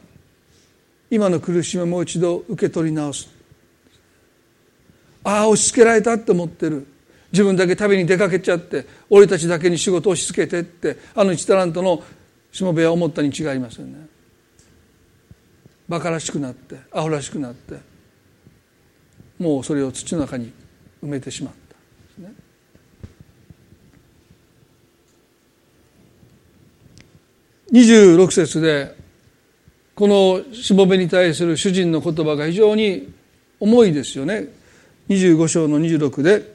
[1.11, 3.29] 今の苦しみをもう一度受け取り直す。
[5.23, 6.87] ああ押し付けられたって思ってる。
[7.35, 12.01] 自分だけ旅に出かけちゃって俺たちだけに仕事を押し付けてってあの1タラントの
[12.49, 14.07] しもべは思ったに違いませんね。
[15.89, 17.75] 馬鹿らしくなってアホらしくなって
[19.37, 20.53] もうそれを土の中に
[21.03, 22.33] 埋めてしまったですね。
[27.73, 28.95] 26節で
[29.93, 33.13] このしもべに対する主人の言葉が非常に
[33.59, 34.47] 重いですよね。
[35.09, 36.54] 25章の26で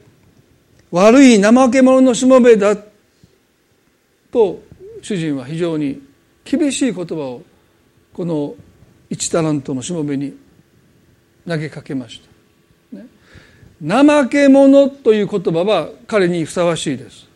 [0.91, 2.75] 悪い怠け者のしもべだ」
[4.31, 4.61] と
[5.01, 6.01] 主人は非常に
[6.43, 7.43] 厳しい言葉を
[8.13, 8.55] この
[9.09, 10.33] 一タラントのしもべに
[11.47, 12.21] 投げかけまし
[12.91, 12.97] た。
[12.97, 13.07] ね、
[13.85, 17.27] 怠け者という言葉は彼にふさわしいです。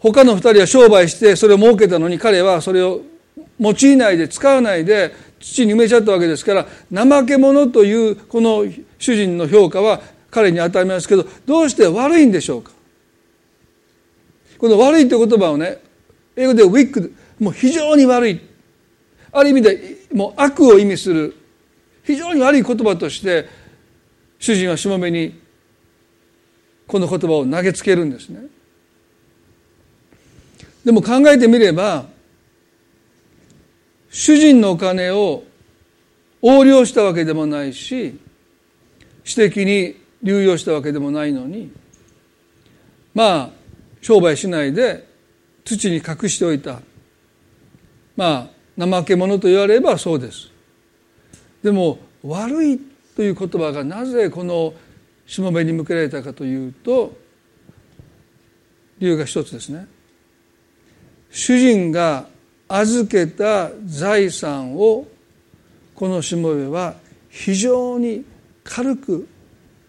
[0.00, 3.02] 他の二人は商売してそれを儲けたのに彼はそれを
[3.58, 8.64] 用いないで使わないで土に埋めちゃったわけですから怠け者というこの
[8.98, 10.00] 主人の評価は
[10.30, 12.72] 彼に与えますけどどうして悪いんでしょうか？
[14.58, 15.78] この悪いという言葉をね
[16.36, 18.40] 英語でウィックもう非常に悪い。
[19.32, 21.36] ある意味でもう悪を意味する。
[22.02, 23.48] 非常に悪い言葉として
[24.38, 25.38] 主人はしもべに
[26.86, 28.40] この言葉を投げつけるんですね。
[30.84, 32.06] でも考えてみれば
[34.10, 35.44] 主人のお金を
[36.42, 38.18] 横領したわけでもないし
[39.24, 41.72] 私的に流用したわけでもないのに
[43.14, 43.50] まあ
[44.00, 45.06] 商売しないで
[45.64, 46.80] 土に隠しておいた。
[48.16, 50.50] まあ怠け者と言われればそうです。
[51.62, 52.80] でも悪い
[53.14, 54.74] という言葉がなぜこの
[55.26, 57.16] しもべに向けられたかというと
[58.98, 59.86] 理由が一つですね。
[61.30, 62.26] 主人が
[62.68, 65.06] 預けた財産を
[65.94, 66.94] このしもべは
[67.28, 68.24] 非常に
[68.64, 69.28] 軽く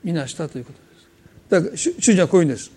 [0.04, 1.02] みなしたということです。
[1.50, 2.72] だから主人はこういうんです。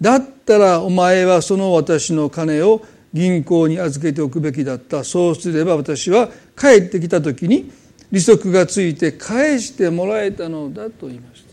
[0.00, 2.82] だったらお前はその私の金を
[3.12, 5.04] 銀行に預けておくべきだった。
[5.04, 6.28] そうすれば私は
[6.58, 7.70] 帰ってきた時に
[8.10, 11.50] 利息がついて返してもらえたのだと言いました。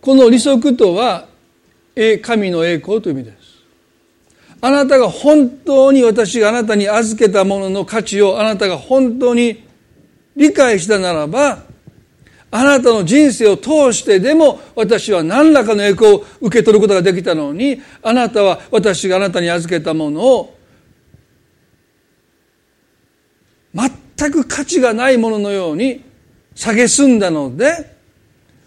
[0.00, 1.28] この利息とは
[2.22, 3.36] 神の栄光という意味です。
[4.60, 9.62] あなたが本当に私があなたに預けたものの価値をあなたが本当に
[10.36, 11.62] 理解したならば
[12.50, 20.56] あなたの人生を通してでも私は何らかの栄光を受け取ることができたのにあなたは私があなたに預けたものを
[24.16, 26.04] 全く価値がないもののように
[26.54, 27.92] 蔑んだので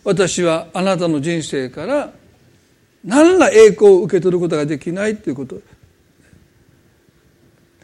[0.04, 2.12] 私はあなたの人生から
[3.06, 5.62] 何ら栄光を受け取ることができないということ。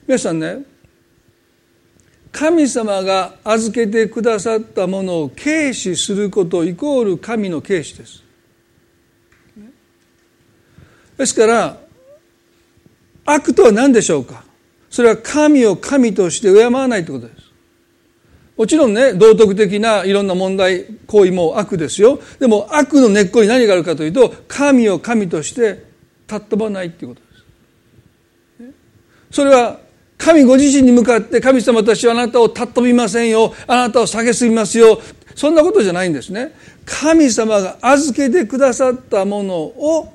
[0.05, 0.72] 皆さんね
[2.33, 8.23] 神様が預けてくださったものを軽視することイコール神の軽視です。
[11.15, 11.77] ですから
[13.23, 14.43] 悪とは何でしょうか？
[14.89, 17.43] それは神を神として敬わないということです。
[18.57, 25.83] もちろんね道徳的ないろんな問題行為も悪ですよでも悪の根っこに何があるかというと神を神として
[26.27, 27.21] 尊ばないっていうこ
[28.59, 28.71] とで
[29.31, 29.79] すそれは
[30.23, 33.53] 神ご自身に向かって神様私はあなたを尊びませんよ。
[33.67, 35.01] あなたを蔑みますよ。
[35.35, 36.55] そんなことじゃないんですね。
[36.85, 40.13] 神様が預けてくださったものを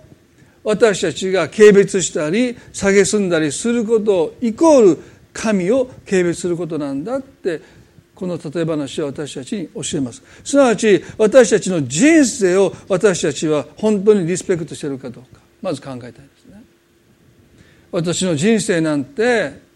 [0.64, 4.98] 私たちが軽蔑したり蔑んだりすることイコール
[5.34, 7.60] 神を軽蔑することなんだって
[8.14, 10.22] この例え話は私たちに教えます。
[10.42, 16.62] すなわち私たちの人生を私たちは本当にリスペクトしてるかどうかまず考えたいですね。
[17.92, 19.67] 私の人生なんて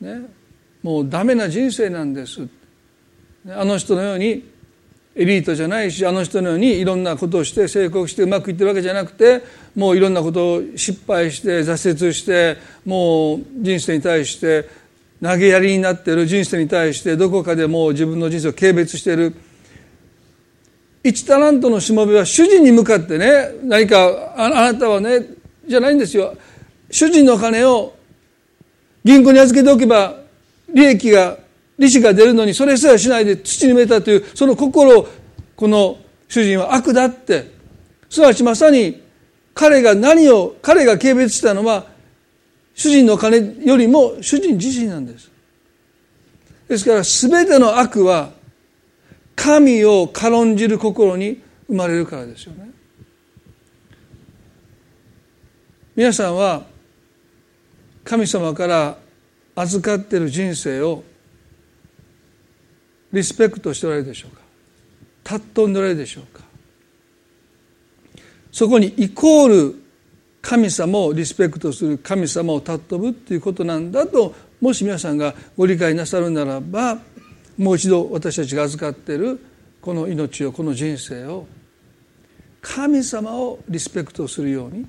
[0.00, 0.22] ね。
[0.82, 2.46] もうダメな人生なんです。
[3.50, 4.44] あの人のように
[5.14, 9.42] エリートじゃないしあの人のようにいろんなことをして成功してうまくいってるわけじゃなくて
[9.74, 14.68] もういろんなことを失敗して挫折してもう人生に対して
[15.20, 19.34] 投げやりになってる人生に対してどこかでもう自分の人生を軽蔑している。
[21.02, 25.24] 一タラントのしもべは主人に向かってね何かあなたはね
[25.66, 26.36] じゃないんですよ。
[26.90, 27.97] 主人の金を
[29.04, 30.16] 銀行に預けておけば
[30.72, 31.38] 利益が
[31.78, 35.08] 利子が出るのにそれすらしないで土に埋めたというその心を
[35.56, 37.50] この主人は悪だって
[38.10, 39.02] すなわちまさに
[39.54, 41.86] 彼が何を彼が軽蔑したのは
[42.74, 45.30] 主人の金よりも主人自身なんです。
[46.68, 48.30] ですから全ての悪は
[49.34, 52.70] 神を軽んじる心に生まれるからですよね。
[55.96, 56.62] 皆さんは
[58.08, 58.96] 神様から
[59.54, 61.04] 預かっている人生を
[63.12, 64.40] リスペクトしておられるでしょうか？
[65.24, 66.42] 尊んでおられるでしょうか？
[68.50, 69.82] そこにイコール
[70.40, 76.96] 神様をリスペクトする神様を尊ぶっていうことなんだともし皆さんがご理解なさるならば
[77.58, 79.38] もう一度私たちが預かっている
[79.82, 81.46] この命をこの人生を
[82.62, 84.86] 神様をリスペクトするように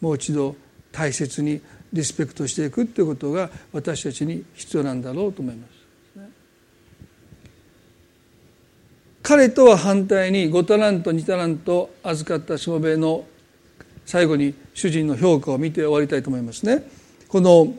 [0.00, 0.56] もう一度
[0.90, 1.60] 大切に
[1.92, 5.76] リスペクトしていくということが私たちに必要なんだろうと思います。
[9.22, 13.24] 彼とは反対に5タラント2タラント預かったしもべの
[14.04, 16.84] 最後に主人の評価を見て終わりたいと思いますね。
[17.26, 17.74] この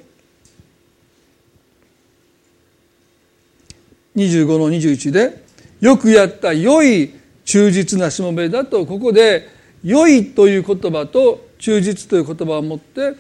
[4.18, 5.42] 25の21で
[5.80, 7.12] 「よくやった良い
[7.46, 9.48] 忠実なしもべだ」とここで
[9.86, 13.14] 「良い」という言葉と「忠実」という言葉を持って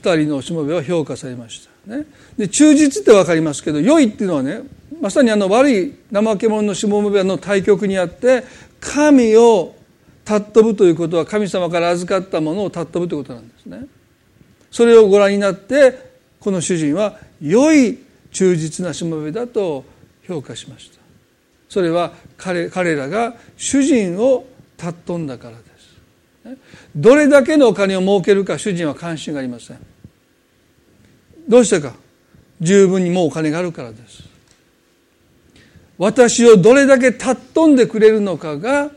[0.00, 1.96] 2人のしもべは評価されました。
[1.96, 2.04] ね、
[2.36, 4.60] で忠実って分かりますけど良いっていうのはね
[5.00, 8.44] まさにあの悪い怠け者のしもべの対極にあって
[8.80, 9.74] 神を
[10.26, 13.86] 尊ぶということは神様から預かったものを尊ぶということなんですね。
[14.70, 17.98] それをご覧になってこの主人は良い
[18.30, 19.84] 忠実なしもべだと
[20.26, 21.00] 評価しました。
[21.68, 24.44] それは彼彼らが主人を
[24.78, 26.58] 尊んだからです。
[26.94, 29.78] どれだけのお金を儲けるか主人は関心がありません。
[31.50, 31.94] どうしてか？
[32.60, 34.22] 十分にもうお金があるからです。
[35.98, 38.90] 私をどれだけ尊んでくれるのかが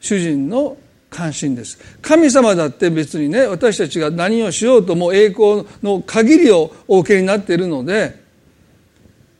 [0.00, 0.76] 主人の
[1.10, 1.78] 関心です。
[2.00, 8.22] 神様だって別にね私たちが何をしようとも栄光の限りをお受けになっているので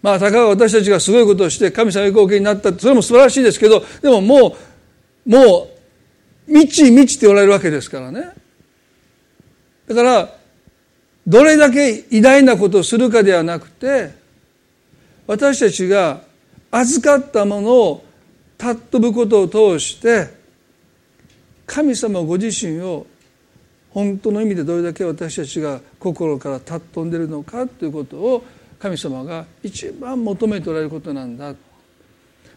[0.03, 4.57] まあたかが私たちがすごいことをして神様がお受けになったそれも素晴らしいですけどでもも
[5.27, 5.69] うも
[6.49, 8.31] う満ち満ちておられるわけですからね。
[9.87, 10.38] だから
[11.29, 14.15] どれだけ偉大なことをするかではなくて
[15.27, 16.23] 私たちが
[16.71, 18.05] 預かったものを
[18.59, 20.31] 尊ぶことを通して
[21.67, 23.07] 神様ご自身を
[23.91, 28.45] 本当の意味でどれだけ私たちが心から尊んでるのかということを
[28.79, 31.55] 神様が一番求めておられることなんだ。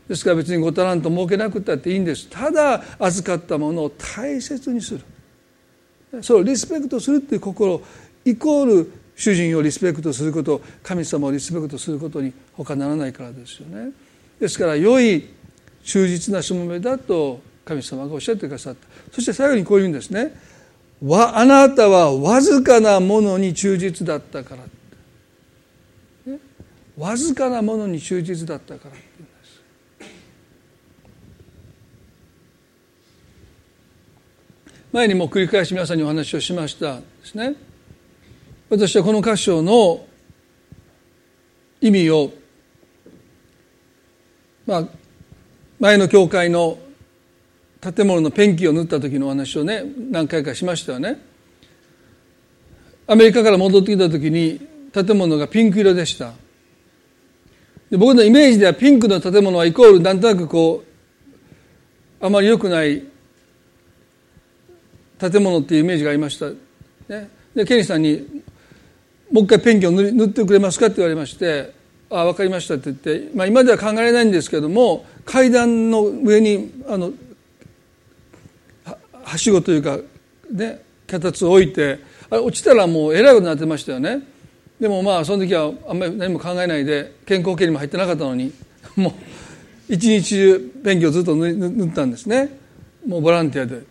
[0.08, 2.30] ですから別にごタラント設けなくたっていいんです。
[2.30, 5.02] ただ預かったものを大切にする。
[6.22, 7.82] それをリスペクトするっていう心
[8.26, 13.92] イコール主人をリスペクトすること神様をリスペクトすることに他ならないからですよね。
[14.40, 15.30] ですから良い
[15.84, 18.88] 忠実なしもべだと神様がおっしゃってくださった。
[19.12, 20.36] そして最後にこういうんですね。
[21.04, 26.40] わあなたはわずかなものに忠実だったから、ね、
[26.98, 29.62] わずかなものに忠実だったからって言うんです。
[34.92, 37.71] 前にも繰り返し皆さんにお話をしましたですね。
[38.72, 40.06] 私はこの箇所の
[41.82, 42.32] 意味を
[44.66, 44.88] まあ
[45.78, 46.78] 前の教会の
[47.82, 51.20] 建物のペンキを塗った時のお話をね何回かしましたよね。
[53.08, 56.32] アメリカから戻ってきた時に建物がピンク色でした。
[57.90, 60.86] で僕のイメージではピンクの建物はイコールなんとなくこ
[62.22, 63.04] うあまり良くない
[65.20, 66.52] 建物っていうイメージがありました、
[67.14, 68.42] ね、でケニーさんに
[69.32, 71.74] もう一回ペンキを塗ってくれますかって言われまして
[72.12, 77.14] 「あ分かりました」って言って、まあ、今では考えられないんですけども階段の上にあの
[79.24, 79.98] はしごというか
[80.52, 84.22] ね脚立を置いてあれ落ちたらもうえらいことになってましたよね。
[84.80, 88.52] でもまあその時はあんまり何も考えないで健康系にも入ってなかったのに
[88.96, 89.14] もう
[89.94, 92.58] 一日中ペンキをずっと塗ったんですね。
[93.06, 93.82] もうボランティアで。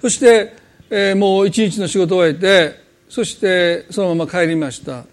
[0.00, 0.54] そして、
[0.90, 5.04] えー、もう一日の仕事を終えてそしてそのまま帰りました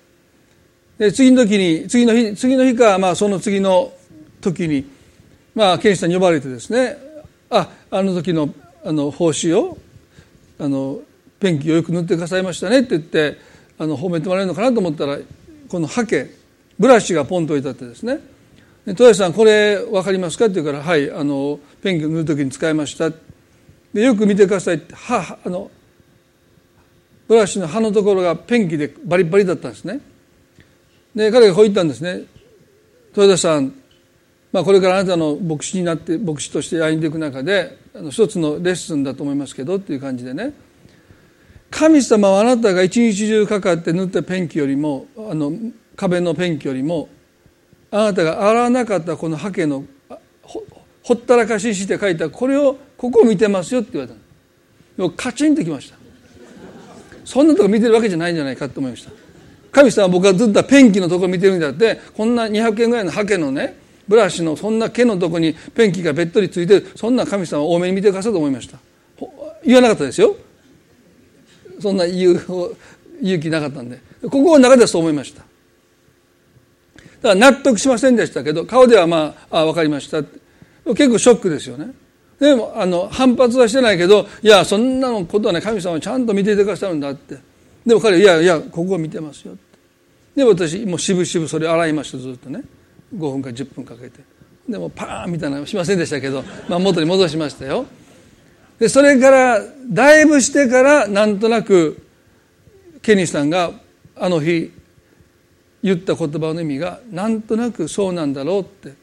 [0.98, 3.94] で次の時に次の日次の日か、まあ、その次の
[4.42, 4.86] 時に
[5.56, 6.98] まあケンシさんに呼ばれてですね
[7.50, 8.54] ああの時の
[8.86, 9.78] あの報酬を
[10.60, 11.00] あの
[11.40, 13.38] ペンキをよく塗ってくださいましたねって言って
[13.78, 15.18] あの褒めてもらえるのかなと思ったら
[15.70, 16.32] このハケ
[16.78, 18.16] ブラシがポンと置いてあってですね
[18.86, 23.12] 「で豊橋さんこれ分かりますか?」って言うから「はいあのペンキを塗る時に使いました」
[23.94, 25.70] でよく見てくださいってはあの
[27.28, 30.02] ブラシの刃のところがペンキでバリバリだったんですね。
[31.16, 32.24] で彼がこう言ったんですね。
[33.16, 33.74] 豊田さん、
[34.52, 40.54] まあ、これからあなたの牧師になって牧師として歩んでいく中であの一つのレッスンだと思いますけどっていう感じでね。
[41.70, 45.52] 神様はあなたが一日中かかって塗ったペンキよりもあの
[45.96, 47.10] 壁のペンキよりも
[47.90, 49.84] あなたが洗わなかったこのハケの
[50.44, 50.64] ほ
[51.02, 54.20] ほったらかしして書いたこれをここを見てますよって言われた
[54.98, 56.03] でもカチンときました。
[57.26, 59.12] そんなとこ見てるわけじゃないんじゃないかと思いました。
[59.72, 63.76] 神様は僕がずっとペンキのとこ見てるんだってこんな200件ぐらいのハケのね
[64.08, 68.78] ブラシのそんな毛のとこにペンキがべっとりついてるそんな神様多めに見てくださいと思いました。
[69.66, 70.36] 言わなかったですよ。
[71.80, 72.76] そんな言う
[73.22, 74.00] 勇気なかったんで。
[74.22, 75.42] ここの中ではそう思いました。
[77.24, 80.24] だから納得しませんでしたけど顔ではまああ分かりました
[80.86, 81.94] 結構ショックですよね。
[82.44, 87.38] でもあの反発はしてないけどいやそんなのことはね神様はちゃんと見ていてくださるんだって。
[87.86, 89.62] でも彼はいやいやここを見てますよって。
[90.36, 92.62] で私もうしぶしぶそれ洗いましたずっとね。
[93.16, 94.20] 5分か10分かけて。
[94.68, 97.86] でもパーンみたいなのしませんでしたけど、まあ、元に戻しましたよ。
[98.78, 102.06] でそれからだいぶしてからなんとなく
[103.02, 103.72] ケニーさんが
[104.18, 104.70] あの日
[105.82, 109.02] 言った言葉の意味がなんとなくそうなんだろうって。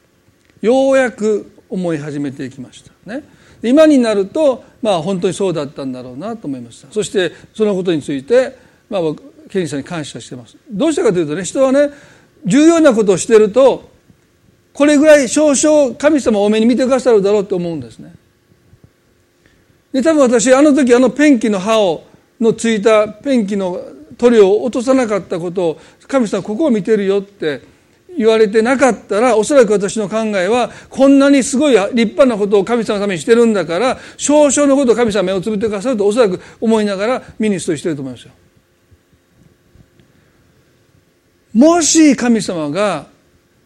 [0.60, 2.92] ようやく思い始めていきました。
[3.06, 3.22] ね。
[3.62, 6.88] 今になるとまあ本当にそうだったんだろうなと思いました。
[6.92, 8.56] そしてそのことについて
[8.88, 9.00] まあ
[9.48, 10.56] ケニーさんに感謝してます。
[10.70, 11.90] どうしたかというとね人はね
[12.44, 13.90] 重要なことをしてると
[14.72, 18.14] これぐらい少々神様を多めに見てくださるだろうと思うんですね。
[19.92, 22.04] で多分私あの時あのペンキの刃を
[22.40, 23.80] のついたペンキの
[24.16, 27.62] 塗料を落とさなかったことを神様ここを見てるよって
[28.20, 38.32] 言われてなかったらおそらく私の考えはこんなにすごい立派なことを神様のためにしてるんだから少々のことを神様目をつぶってくださるとおそらく思いながらミニストしてると思いますよ。
[41.54, 43.06] もし神様が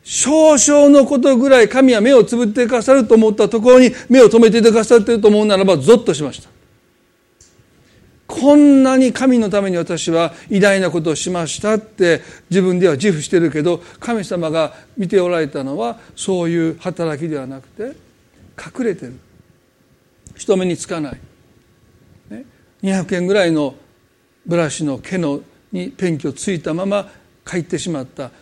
[0.05, 6.54] 少々のことぐらい神は目をつぶってくださると思ったところに目を留めていてくださっていると思うならばゾッとしました。
[8.35, 12.21] こんなに神のために私は偉大なことをしましたって
[12.51, 17.93] 自分では自負してるけど神様が見ておられたのはそういう働きではなくて
[18.59, 19.15] 隠れてる。
[20.35, 21.21] 人目につかない、
[22.29, 22.45] ね、
[22.83, 23.77] 200円ぐらいの
[24.45, 27.09] ブラシの毛のにペンキをついたまま
[27.49, 28.33] 書いてしまった。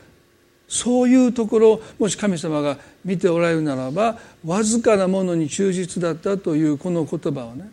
[0.68, 7.70] そういうところをもし神様が見ておられるならばわずかなものに忠実だったというこの言葉をね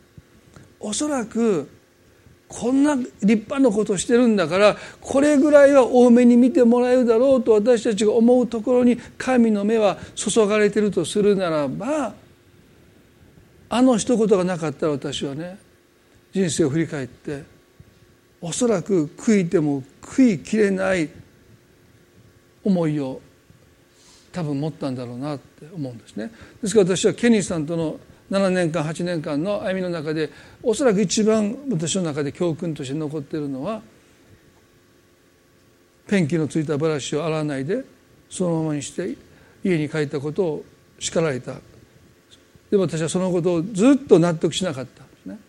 [0.81, 1.78] おそらく
[2.49, 12.13] こんな立派なことをしてるんだからこれぐらいは多めに見てもらえるだろうと私たちが思うところに神の目は注がれてるとするならば
[13.69, 15.59] あの一言がなかったら私はね
[16.33, 17.43] 人生を振り返って
[18.41, 21.09] おそらく悔いても悔いきれない
[22.63, 23.21] 思いを
[24.31, 26.31] 多分持ったんだろうなって思うんですね。
[26.61, 27.99] ですから私はケニーさんとの
[28.31, 30.29] 7年間8年間の歩みの中で
[30.61, 33.81] おそらく一番私の中で教訓として残っているのは
[36.07, 37.83] ペンキのついたブラシを洗わないで
[38.29, 39.15] そのままにして
[39.63, 40.65] 家に帰ったことを
[40.99, 41.55] 叱られた。
[42.69, 45.03] でも私はそのことをずっと納得しなかった。
[45.03, 45.39] んですね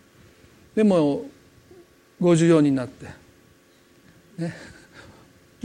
[0.75, 1.25] でも
[2.21, 3.07] 54になって。
[4.39, 4.55] ね。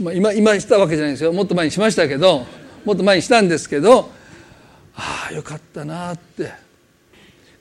[0.00, 1.32] まあ今今したわけじゃないですよ。
[1.32, 2.46] もっと前にしましたけど
[2.84, 4.10] もっと前にしたんですけど
[4.94, 6.65] ああよかったなって。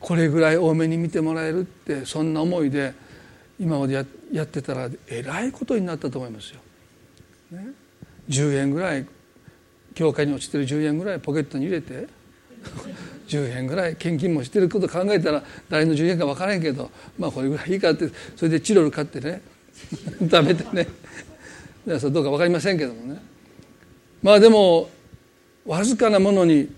[0.06, 2.93] これぐらい多めに見てもらえるってそんな思いで
[3.60, 6.60] 今までややってたらえらいことになったと思いますよ。
[7.49, 7.70] ね、
[8.30, 9.08] 10円ぐらい
[9.95, 12.08] 教会に落ちてる10円ぐらいポケットに入れて
[13.28, 19.41] 10円ぐらい献金もしてること考えたら誰の10円か分からへんけどまあこれぐらいいいかってそれでチロル買ってね
[20.30, 20.88] 食べてね。
[21.99, 23.20] それどうか分かりませんけどもね。
[24.22, 24.88] まあでも
[25.66, 26.70] わずかなものに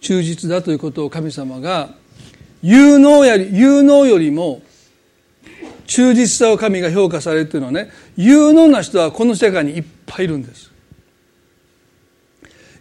[0.00, 1.94] 忠実だということを神様が
[2.62, 4.62] 有能やり有能よりも
[5.86, 10.70] 忠実さを神が評価されるというのはね有能な人はこの世界にいっぱいいるんです。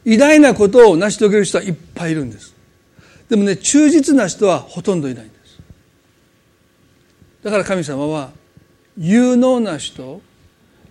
[0.05, 2.55] 偉大なことを成し遂げる人はいっぱいいるんです。
[3.29, 5.59] でもね忠実な人はほとんどいないんです。
[7.43, 8.31] だから神様は
[8.97, 10.21] 有能な人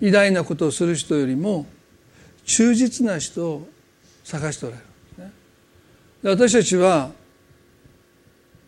[0.01, 1.67] 偉大なことをする人よりも
[2.45, 3.69] 忠実な人を
[4.25, 4.88] 探しておられる、
[6.23, 7.11] 私たちは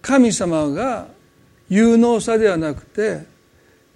[0.03, 1.09] 神様が
[1.69, 3.25] 有能さではなくて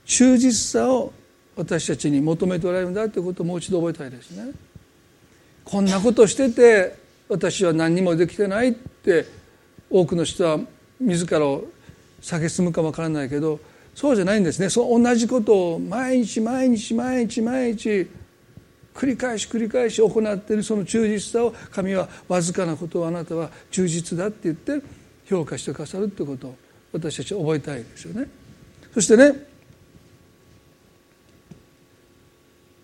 [0.05, 1.13] 忠実さを
[1.57, 4.53] 私たちに求めておられるんだということをもう一度覚えたいですね。
[5.65, 6.97] こんなことしてて
[7.29, 9.27] 私は何にもできてないって
[9.91, 10.59] 多くの人は
[11.01, 11.65] 自らを
[12.21, 13.61] 蔑むかもわからないけど
[13.95, 18.09] そうじゃないんですねそ同じことを毎日毎日毎日毎日
[18.95, 24.87] 繰り返し繰り返し行っているその忠実さを神はわずかなことをあなたは忠実だって言って
[25.27, 26.57] 評価してくださるってことを
[26.93, 28.29] 私たちは覚えたいですよね。
[28.93, 29.33] そしてね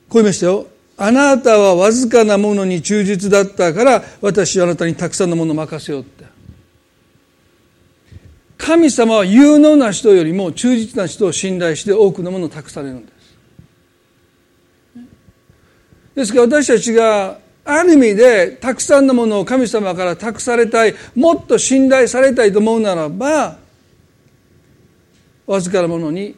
[0.08, 0.66] こう言いましたよ。
[0.96, 6.24] あなたはわずかなものに忠実だったから私はあなたにたくさんのものを任せようって。
[8.58, 13.19] 神様は有能な人よりも忠実な人を信頼して多くのものを託されるんです。
[16.14, 23.58] ですから私たちがある意味でたくさんのものを神様から託されたいもっと信頼されたいと思うならば
[25.46, 26.36] わずかなものに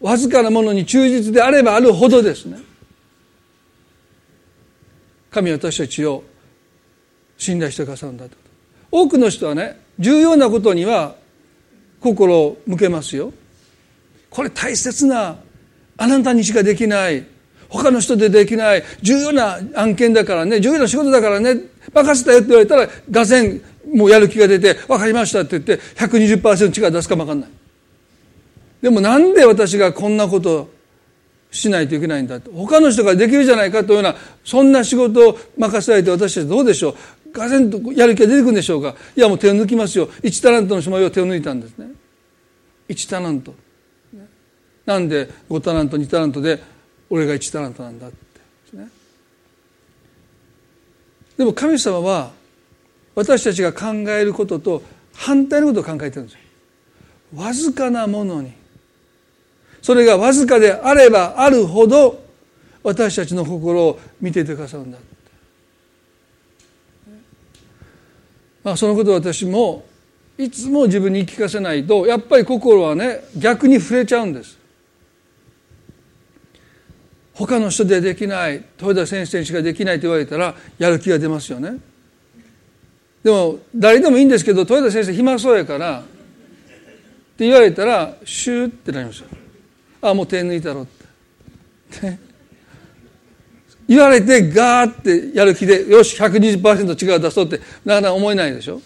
[0.00, 2.58] わずかなものに忠実であればあるほどですね。
[5.30, 6.22] 神は私たちを
[7.36, 8.36] 信頼してくださるんだと。
[8.90, 11.16] 多くの人はね重要なことには
[12.00, 13.32] 心を向けますよ。
[14.30, 15.36] これ大切な
[15.96, 17.26] あなたにしかできない
[17.68, 21.56] 他の人でできない重要な案件だからね重要な仕事だからね
[21.92, 23.60] 任せたよって言われたらがぜん
[23.94, 27.50] もうやる気が出て分かりましたって言って120%力出すかも分かんない。
[28.82, 30.70] でもなんで私がこんなこと
[31.50, 34.14] しないといけないんだって他の人ができるじゃないかというような
[34.44, 37.32] そんな仕事を任せられて私たちどうでしょう。
[37.32, 38.94] がぜんとやる気が出てくるんでしょうか。
[39.16, 40.08] いやもう手を抜きますよ。
[40.22, 41.88] 1タラントのしもは手を抜いたんですね。
[42.88, 43.54] 1タラント。
[44.86, 46.60] なんで5タラント2タラントで
[47.10, 48.76] 俺が1タラントなんだって。
[48.76, 48.88] ね。
[51.36, 52.32] でも神様は
[53.14, 54.82] 私たちが考えることと
[55.14, 56.40] 反対のことを考えてるんですよ。
[57.36, 58.52] わずかなものに。
[59.82, 62.22] それがわずかであればあるほど
[62.82, 64.98] 私たちの心を見ていてくださるんだ
[68.64, 69.86] まあ、そのことを私も
[70.36, 74.57] いつも自分に聞かせないとやっぱり心はね逆に触れちゃうんです。
[77.38, 81.76] 他の人でできない豊田先生にしかできないと言われたらやる気が出ますよね。
[83.22, 86.02] でも誰でもいいんですけど豊田先生暇そうやからっ
[87.36, 89.28] て言われたらシューってなりますよ。
[90.02, 90.86] あもう手抜いたろっ
[92.00, 92.18] て。
[93.86, 98.82] 言われてガーってやる気でよし120%力出そうってなかなか思えないでしょ。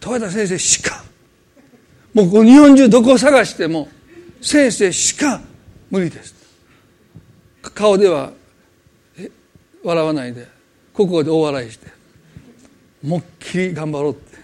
[0.00, 1.04] 豊田先生しか。
[2.14, 3.88] もう日本中どこを探しても
[4.40, 5.42] 先生しか
[5.90, 6.33] 無理です。
[7.74, 8.32] 顔では
[9.82, 10.46] 笑わないで。
[10.92, 11.88] ここで大笑いして。
[13.02, 14.34] 思いっきり頑張ろうって。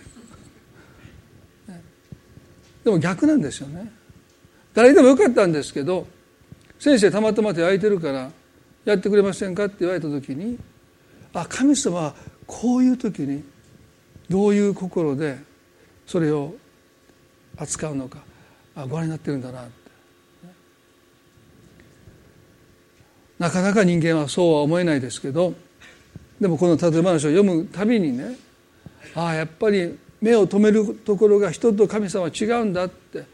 [2.85, 3.91] でも逆なんですよね。
[4.75, 6.07] 誰でもよかったんですけど
[6.79, 8.31] 先生たまたま手空いてるから
[8.85, 10.59] やってくれませんかって言われた時に
[11.35, 12.15] あ神様は
[12.47, 13.43] こういう時に
[14.29, 15.39] どういう心で
[16.07, 16.55] それを
[17.57, 18.19] 扱うのか。
[18.75, 19.65] あご覧になってるんだな。
[19.65, 19.73] って
[23.41, 25.55] なかなか人間はそうは思えないですけど
[26.39, 28.37] でもこの例え話を読むたびにね
[29.15, 33.25] ああやっぱり目を留めるところが人と神様は違うんだって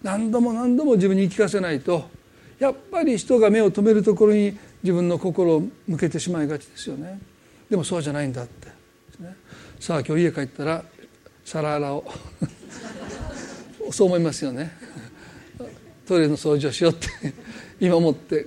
[0.00, 2.08] 何度も何度も自分に言い聞かせないと
[2.60, 7.20] やっぱり人が目を留めるところに自分の心を向けてしまいがちですよね。
[7.68, 8.68] でもそうじゃないんだって、
[9.20, 9.36] ね、
[9.80, 10.84] さあ今日家帰ったら
[11.44, 12.04] 皿洗お
[13.88, 14.70] うそう思いますよね。
[16.06, 17.08] トイレの掃除をしようって
[17.80, 18.46] 今思って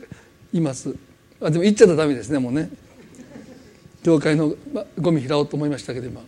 [0.53, 0.95] います
[1.41, 2.69] あでも言っちゃったらダメですねもうね
[4.03, 4.55] 教会の
[4.99, 6.21] ゴミ拾おうと思いましたけど今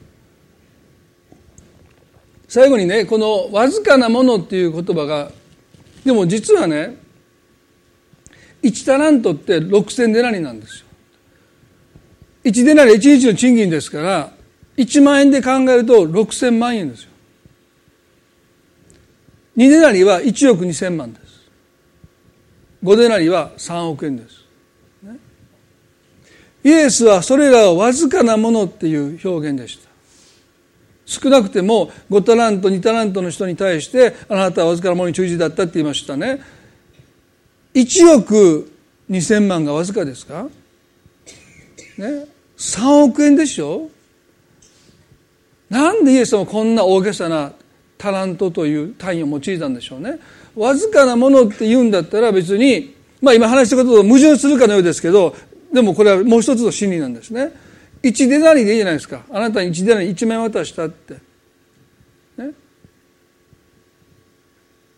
[2.48, 5.32] 最後にねこの「わずかなもの」っていう言葉が
[6.06, 6.98] でも実はね
[8.62, 10.86] 1タラントって6,000デナリなんですよ。
[12.46, 14.32] 1デナリ1日の賃金ですから
[14.78, 17.10] 1万円で考えると6,000万円ですよ。
[19.58, 21.23] 2デナリは1億2,000万です。
[22.84, 24.44] 5デナリは3億円です。
[26.66, 29.90] イエスはそれらをわずかなものっていう表現でした。
[31.06, 36.42] 少なくても5タラント2タラントの人に対してあなたはわずかなものに忠実だったって言いましたね。
[37.74, 38.72] 1億
[39.10, 40.48] 2000万がわずかですか？
[41.98, 42.28] ね
[42.58, 43.90] 3億円でしょ？
[45.70, 47.52] なんでイエス様こんな大げさな
[47.98, 50.20] タラントという単位を用いたんでしょうね？
[50.56, 55.36] わずかなものって言うんだったら別にまあ今話したことと矛盾するかのようですけど
[55.74, 57.52] でもこれはもう一つの真理なんですね。
[58.04, 59.24] 1デナリでいいじゃないですか。
[59.32, 61.16] あなたに1デナリ1万円渡したって、
[62.38, 62.52] ね、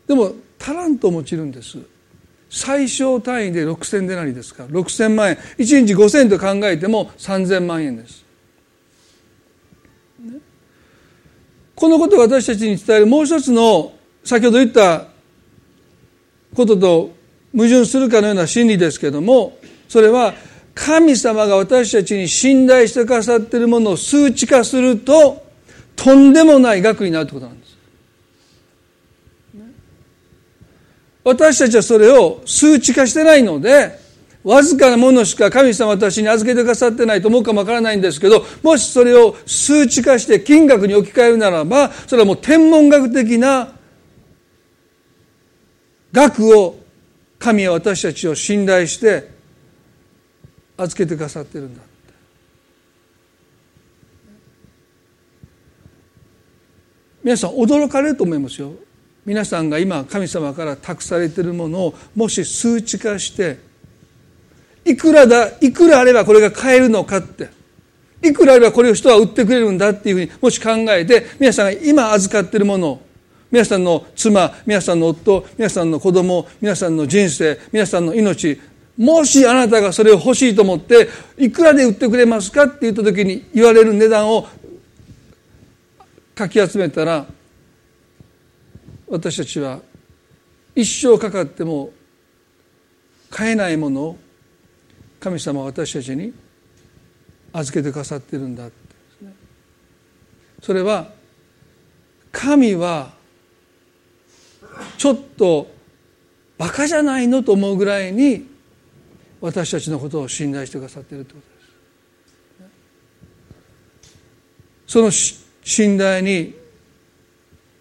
[0.07, 1.77] でもタラントもちるんです。
[2.49, 4.63] 最小単位で6000デナリですか。
[4.63, 5.35] ら6000万円。
[5.57, 8.23] 1日5000と考えても3000万円です、
[10.19, 10.39] ね、
[11.75, 13.93] このことを私たちに伝えるもう一つの
[14.23, 15.07] 先ほど言った
[16.55, 17.11] ことと
[17.53, 20.33] 矛盾するかのような真理ですけどもそれは
[20.73, 25.45] 神様が私たちに信頼してくださっているものを数値化すると
[25.95, 27.75] とんでもない額になるということなんです。
[31.23, 33.97] 私たちはそれを数値化してないので
[34.43, 43.69] わずかなものしか神様私に預けてくださってないと思うかもわからないんですけどもしそれを数値化して金額に置き換えるならばそれはもう天文学的な
[46.15, 46.79] 額を
[47.37, 49.29] 神は私たちを信頼して
[50.77, 51.83] 預けてくださってるんだ。
[57.21, 58.71] 皆さん驚かれると思いますよ。
[59.25, 63.57] 皆さんが今神様から託されているものをもし数値化して
[64.85, 67.49] いくらだいくらあればこれが買えるのかって。
[68.23, 73.04] いくらあればこれを人は売ってくれるんだっていうふうにもし考えて皆さんが今預かっているものを
[73.55, 78.59] 皆さんの妻皆さんの夫皆さんの子供皆さんの人生皆さんの命
[78.97, 82.65] もしあなたがそれを欲しいと思っていくらで売ってくれますか？
[82.65, 84.45] って言った時に言われる値段を
[86.35, 87.25] かき集めたら
[89.07, 89.79] 私たちは
[90.75, 91.91] 一生かかっても
[93.29, 94.17] 買えないものを
[95.21, 96.33] 神様は私たちに
[97.53, 98.67] 預けてくださっているんだ
[100.61, 101.07] それは
[102.33, 103.15] 神は
[104.97, 105.67] ちょっと
[106.57, 108.47] バカじゃないのと思うぐらいに
[109.41, 111.55] 私たちのことを信頼してくださっているということ
[115.03, 115.21] です。
[115.21, 116.55] その信頼に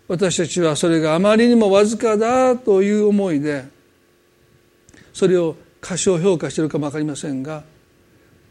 [0.08, 3.64] 私たちはそれがあまりにもわずかだという思いで
[5.12, 7.64] それを過小評価しているかも分かりませんが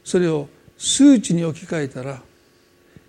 [0.03, 2.21] それを数値に置き換えたら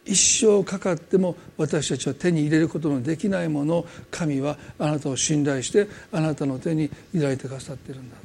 [0.07, 8.17] 一生かかっても私たちは手に入れることのできないものを神はあなたを信頼してあなたの手に抱いてくださってるんだ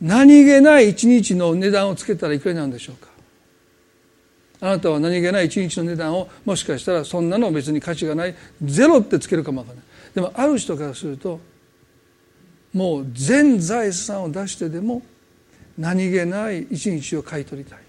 [0.00, 3.08] 何気ない一日の値段をつけたらいくらなんでしょうか？
[4.60, 8.34] あなたは何気ない一日の値段をもしかしたらそんなの別に価値がない
[8.64, 9.84] ゼロってつけるかもわからない。
[10.14, 11.38] でもある人からすると
[12.72, 15.02] もう全財産を出してでも
[15.78, 17.81] 何気ない一日を買い取りたい。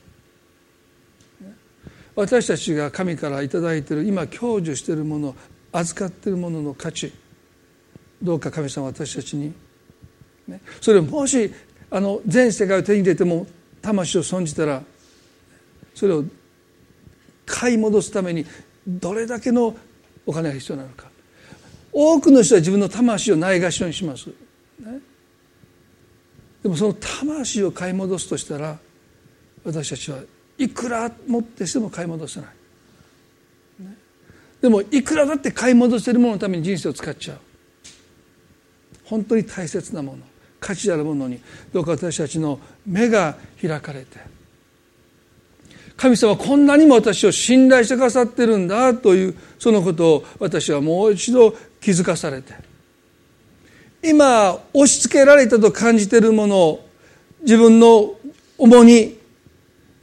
[2.15, 5.35] 私たちが神から頂いている今享受しているもの
[5.71, 7.11] 預かっているものの価値
[8.21, 9.53] どうか神様私たちに、
[10.47, 11.51] ね、それをもし
[11.89, 13.47] あの全世界を手に入れても
[13.81, 14.81] 魂を損じたら
[15.95, 16.23] それを
[17.45, 18.45] 買い戻すために
[18.87, 19.75] どれだけの
[20.25, 21.13] お金が必要なのか。
[21.93, 24.99] 多くの人は自分の魂をないがしろにします、ね、
[26.63, 28.79] でもその魂を買い戻すとしたら
[29.63, 30.17] 私たちは
[30.57, 32.49] いくら持ってしても買い戻せない、
[33.83, 33.95] ね、
[34.61, 37.37] でもいくらだって買い戻せるもののために人生を使っちゃう。
[39.05, 40.19] 本当に大切なもの。
[40.59, 41.39] 価値あるものに。
[41.73, 44.17] どうか私たちの目が開かれて。
[45.97, 52.53] 神様こんなにも私を信頼してくださってるんだというそのことを私はもう一度気づかされて。
[54.03, 56.89] 今押し付けられたと感じているものを
[57.41, 58.15] 自分の
[58.57, 59.17] 重荷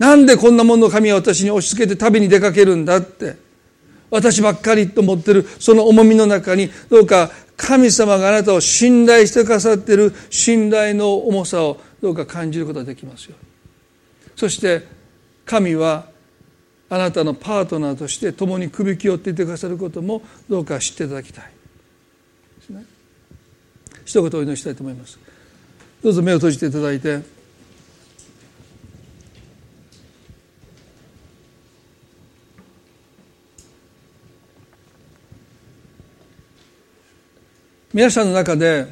[0.01, 3.37] なんでこんなものを神は私に押し付けて旅に出かけるんだって。
[4.11, 13.37] 私ばっかりと思ってるその重みの中にどうか神様があなたを信頼してくださってる信頼の重さをどうか感じることができますよ。
[14.35, 14.85] そして
[15.45, 16.07] 神は
[16.89, 21.45] あなたのパートナーとして共に首き寄っていてくださることもどうか知っていただきたい。
[22.59, 22.85] ですね。
[24.05, 25.19] 一言お祈りしたいと思います。
[26.03, 27.40] どうぞ目を閉じていただいて。
[37.93, 38.87] 皆さんの中で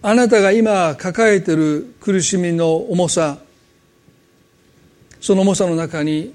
[0.00, 3.36] あなたが今抱えている苦しみの重さ
[5.20, 6.34] その重さの中に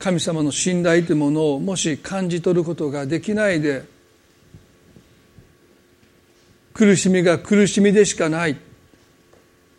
[0.00, 3.84] 神様の信頼というものをもし感じ取ることができないで
[6.72, 8.56] 苦しみが苦しみでしかない。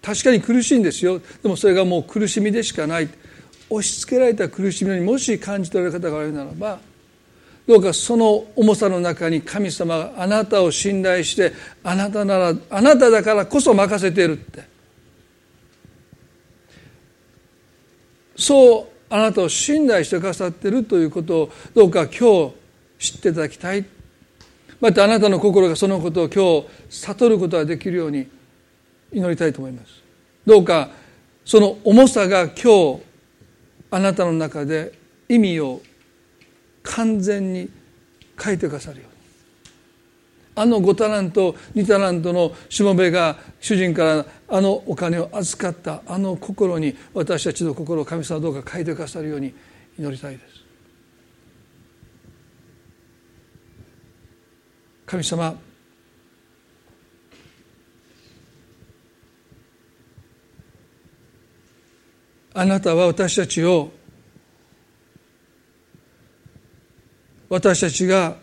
[0.01, 1.19] 確かに苦しいんですよ。
[1.43, 3.09] でもそれがもう苦しみでしかない。
[3.69, 6.79] 押し付けられた苦しみにもし感じ取れる方がおられるならば
[7.67, 11.51] どうかその重さの中に神様があなたを信頼して
[11.83, 14.75] あなたならあなただからこそ任せているって。
[18.37, 22.51] そうあなたを信頼してくださっているということをどうか今
[22.99, 23.85] 日知っていただきたい。
[24.81, 28.27] またあなたの心がそのことを今日悟ることができるように
[29.11, 30.03] 祈りたいと思います。
[30.45, 30.89] どうか
[31.45, 33.01] その重さが今日
[33.89, 34.93] あなたの中で
[35.29, 35.81] 意味を
[36.85, 37.69] 完全に
[38.41, 39.15] 書いてくださるように。
[40.57, 49.53] あの5タラント2タラントのしもべが主人からあのお金を預かったあの心に私たちの心を神様どうか書いてくださるように
[49.99, 50.55] 祈りたいです。
[55.05, 55.55] 神様
[62.57, 63.91] あなたは私たちを
[67.55, 68.35] 私たちが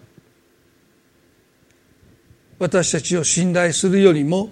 [2.59, 4.49] 私たちを信頼するよりも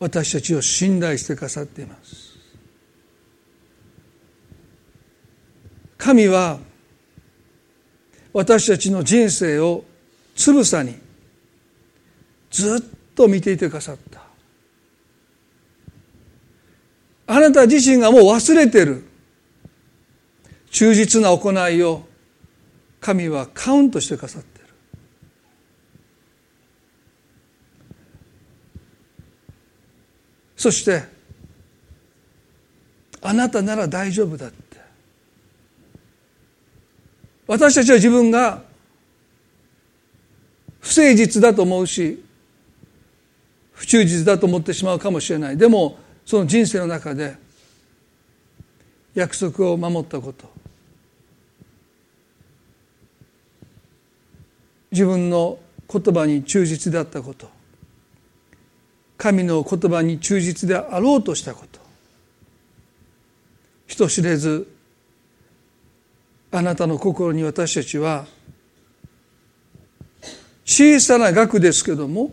[0.00, 2.36] 私たちを信頼してくださっています。
[5.96, 6.58] 神は
[8.32, 9.84] 私たちの人生を
[10.34, 10.96] つぶさに
[12.50, 14.20] ずっと見ていてくださった。
[17.28, 19.13] あなた自身がもう忘れてる。
[20.74, 22.02] 忠実な行いを
[23.00, 24.74] 神はカウントしてくださっている。
[30.56, 31.04] そして
[33.22, 34.56] あなたなら大丈夫だって。
[37.46, 38.64] 私たちは自分が
[40.80, 42.20] 不誠実だと思うし
[43.74, 45.56] 不忠実だと思ってしまうかもしれない。
[45.56, 47.36] でもその人生の中で
[49.14, 50.53] 約束を守ったこと。
[54.94, 55.58] 自分の
[55.92, 57.50] 言葉に忠実であったこと。
[59.16, 61.80] 神の言葉に忠実であろうとしたこと。
[63.88, 64.72] 人知れず
[66.52, 68.24] あなたの心に私たちは
[70.64, 72.32] 小さな額ですけども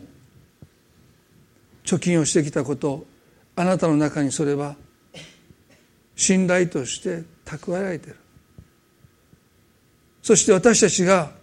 [1.84, 3.06] 貯金をしてきたこと
[3.56, 4.76] あなたの中にそれは
[6.16, 8.18] 信頼として蓄えられている。
[10.22, 11.41] そして私たちが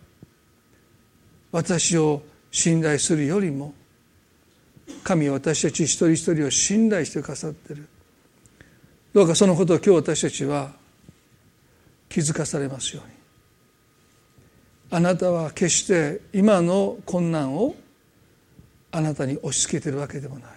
[1.52, 3.74] 私を信頼するよりも
[5.04, 7.86] 神は私たち一人一人を信頼してくださってる。
[9.12, 10.72] どうかそのことを今日私たちは
[12.08, 13.12] 気づかされますように。
[14.90, 17.74] あなたは決して今の困難を
[18.90, 20.50] あなたに押し付けてるわけでもない。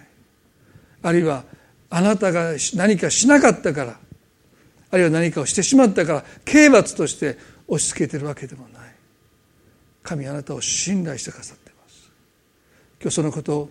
[1.02, 1.44] あるいは
[1.90, 3.98] あなたが何かしなかったから
[4.90, 8.71] あるいは何かをしてしまったから刑罰として押し付けてるわけでもない。
[10.02, 12.10] 神あなたを信頼してくださっています。
[13.00, 13.70] 今日そのことを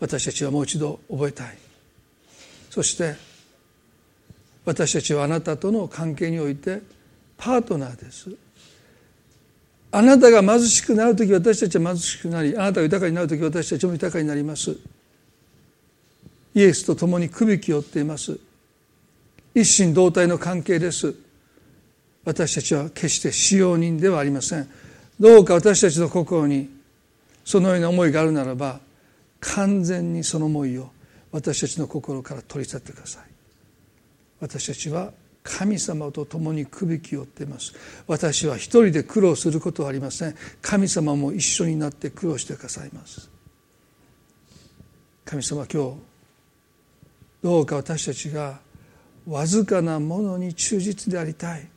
[0.00, 1.58] 私たちはもう一度覚えたい。
[2.70, 3.16] そして
[4.64, 6.82] 私たちはあなたとの関係において
[7.36, 8.30] パートナーです。
[9.90, 14.76] あなたが貧しくなる時私たちは貧しくなりあなたが豊かになる時私たちも豊かになります。
[16.54, 18.38] イエスと共にくびきを負っています。
[19.54, 21.14] 一心同体の関係です。
[22.24, 24.68] 私たちは決して使用人ではありません。
[25.18, 26.68] どうか私たちの心に
[27.44, 28.80] そのような思いがあるならば
[29.40, 30.90] 完全にその思いを
[31.32, 33.22] 私たちの心から取り去ってください。
[34.40, 35.12] 私たちは
[35.42, 37.72] 神様と共にくびきを負っています。
[38.06, 40.34] 私は一人で苦労することはありません。
[40.60, 43.30] 神様も一緒になって苦労してくださいます。
[45.24, 45.96] 神様今日
[47.42, 48.60] どうか私たちが
[49.26, 51.68] わずかなものに忠実でありたい。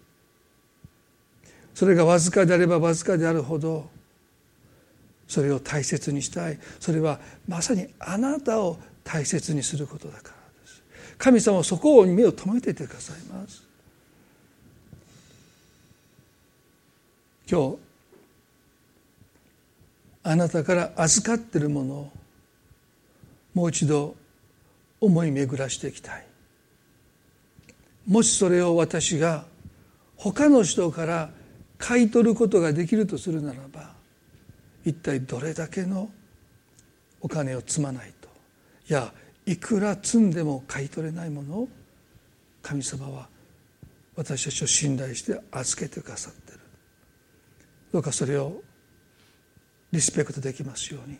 [1.73, 3.89] それがわずかであればわずかであるほど
[5.27, 6.59] それを大切にしたい。
[6.79, 7.17] それは
[7.47, 10.83] まさにあなたを大切にすることだからです。
[11.17, 13.63] 神様はそこに目を留めていてくださいます。
[17.49, 17.77] 今日
[20.23, 22.11] あなたから預かっているものを
[23.53, 24.15] もう一度
[24.99, 26.25] 思い巡らしていきたい。
[28.05, 29.45] もしそれを私が
[30.17, 31.29] 他の人から
[31.81, 33.91] 買い取ることができるとするならば
[34.85, 36.09] 一体どれだけの
[37.19, 38.29] お金を積まないと。
[38.87, 39.11] いや
[39.45, 41.69] いくら積んでも買い取れないものを
[42.61, 43.27] 神様は
[44.15, 46.59] 私たちを信頼して預けてくださってる。
[47.91, 48.61] どうかそれを
[49.91, 51.17] リスペクトできますように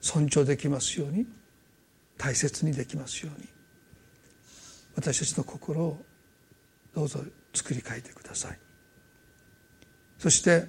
[0.00, 1.26] 尊重できますように
[2.18, 3.48] 大切にできますように
[4.94, 5.98] 私たちの心を
[6.94, 7.20] どうぞ
[7.54, 8.69] 作り変えてください。
[10.20, 10.66] そして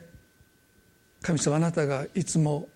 [1.22, 2.70] 神様あなたがいつも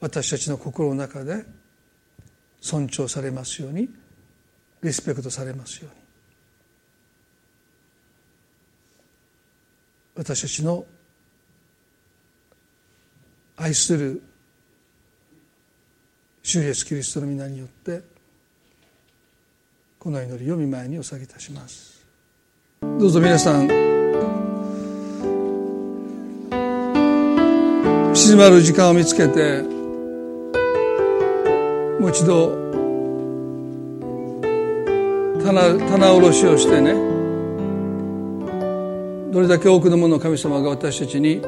[0.00, 1.44] 私たちの心の中で
[2.60, 3.88] 尊重されますように
[4.82, 6.02] リスペクトされますように
[10.16, 10.84] 私たちの
[13.56, 14.20] 愛する
[16.42, 18.02] 主イエスキリストの皆によって
[20.00, 22.04] この祈りを見舞いにお下げいたします。
[22.80, 24.01] どうぞ皆さん
[28.22, 29.62] 静まる時間を見つけて
[31.98, 32.52] もう一度
[35.42, 36.92] 棚棚卸しをしてね
[39.32, 41.42] どれだけ多くのものを神様が私たちに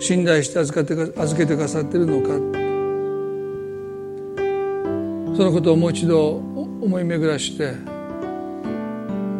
[0.00, 2.28] 信頼して預けて預けてくださっているのか。
[5.34, 7.72] そのことをもう一度思い巡らして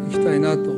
[0.09, 0.72] いきたいなと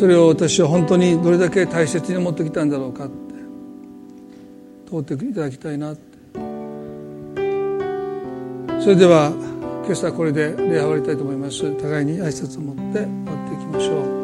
[0.00, 3.14] それを私は本当にどれだけ大切に持ってきたんだろうかって。
[4.88, 6.00] 通っていただきたいなって。
[8.80, 9.30] それでは
[9.84, 11.70] 今朝これで礼拝終わりたいと思います。
[11.76, 14.19] 互いに挨拶を持って終わっていきましょう。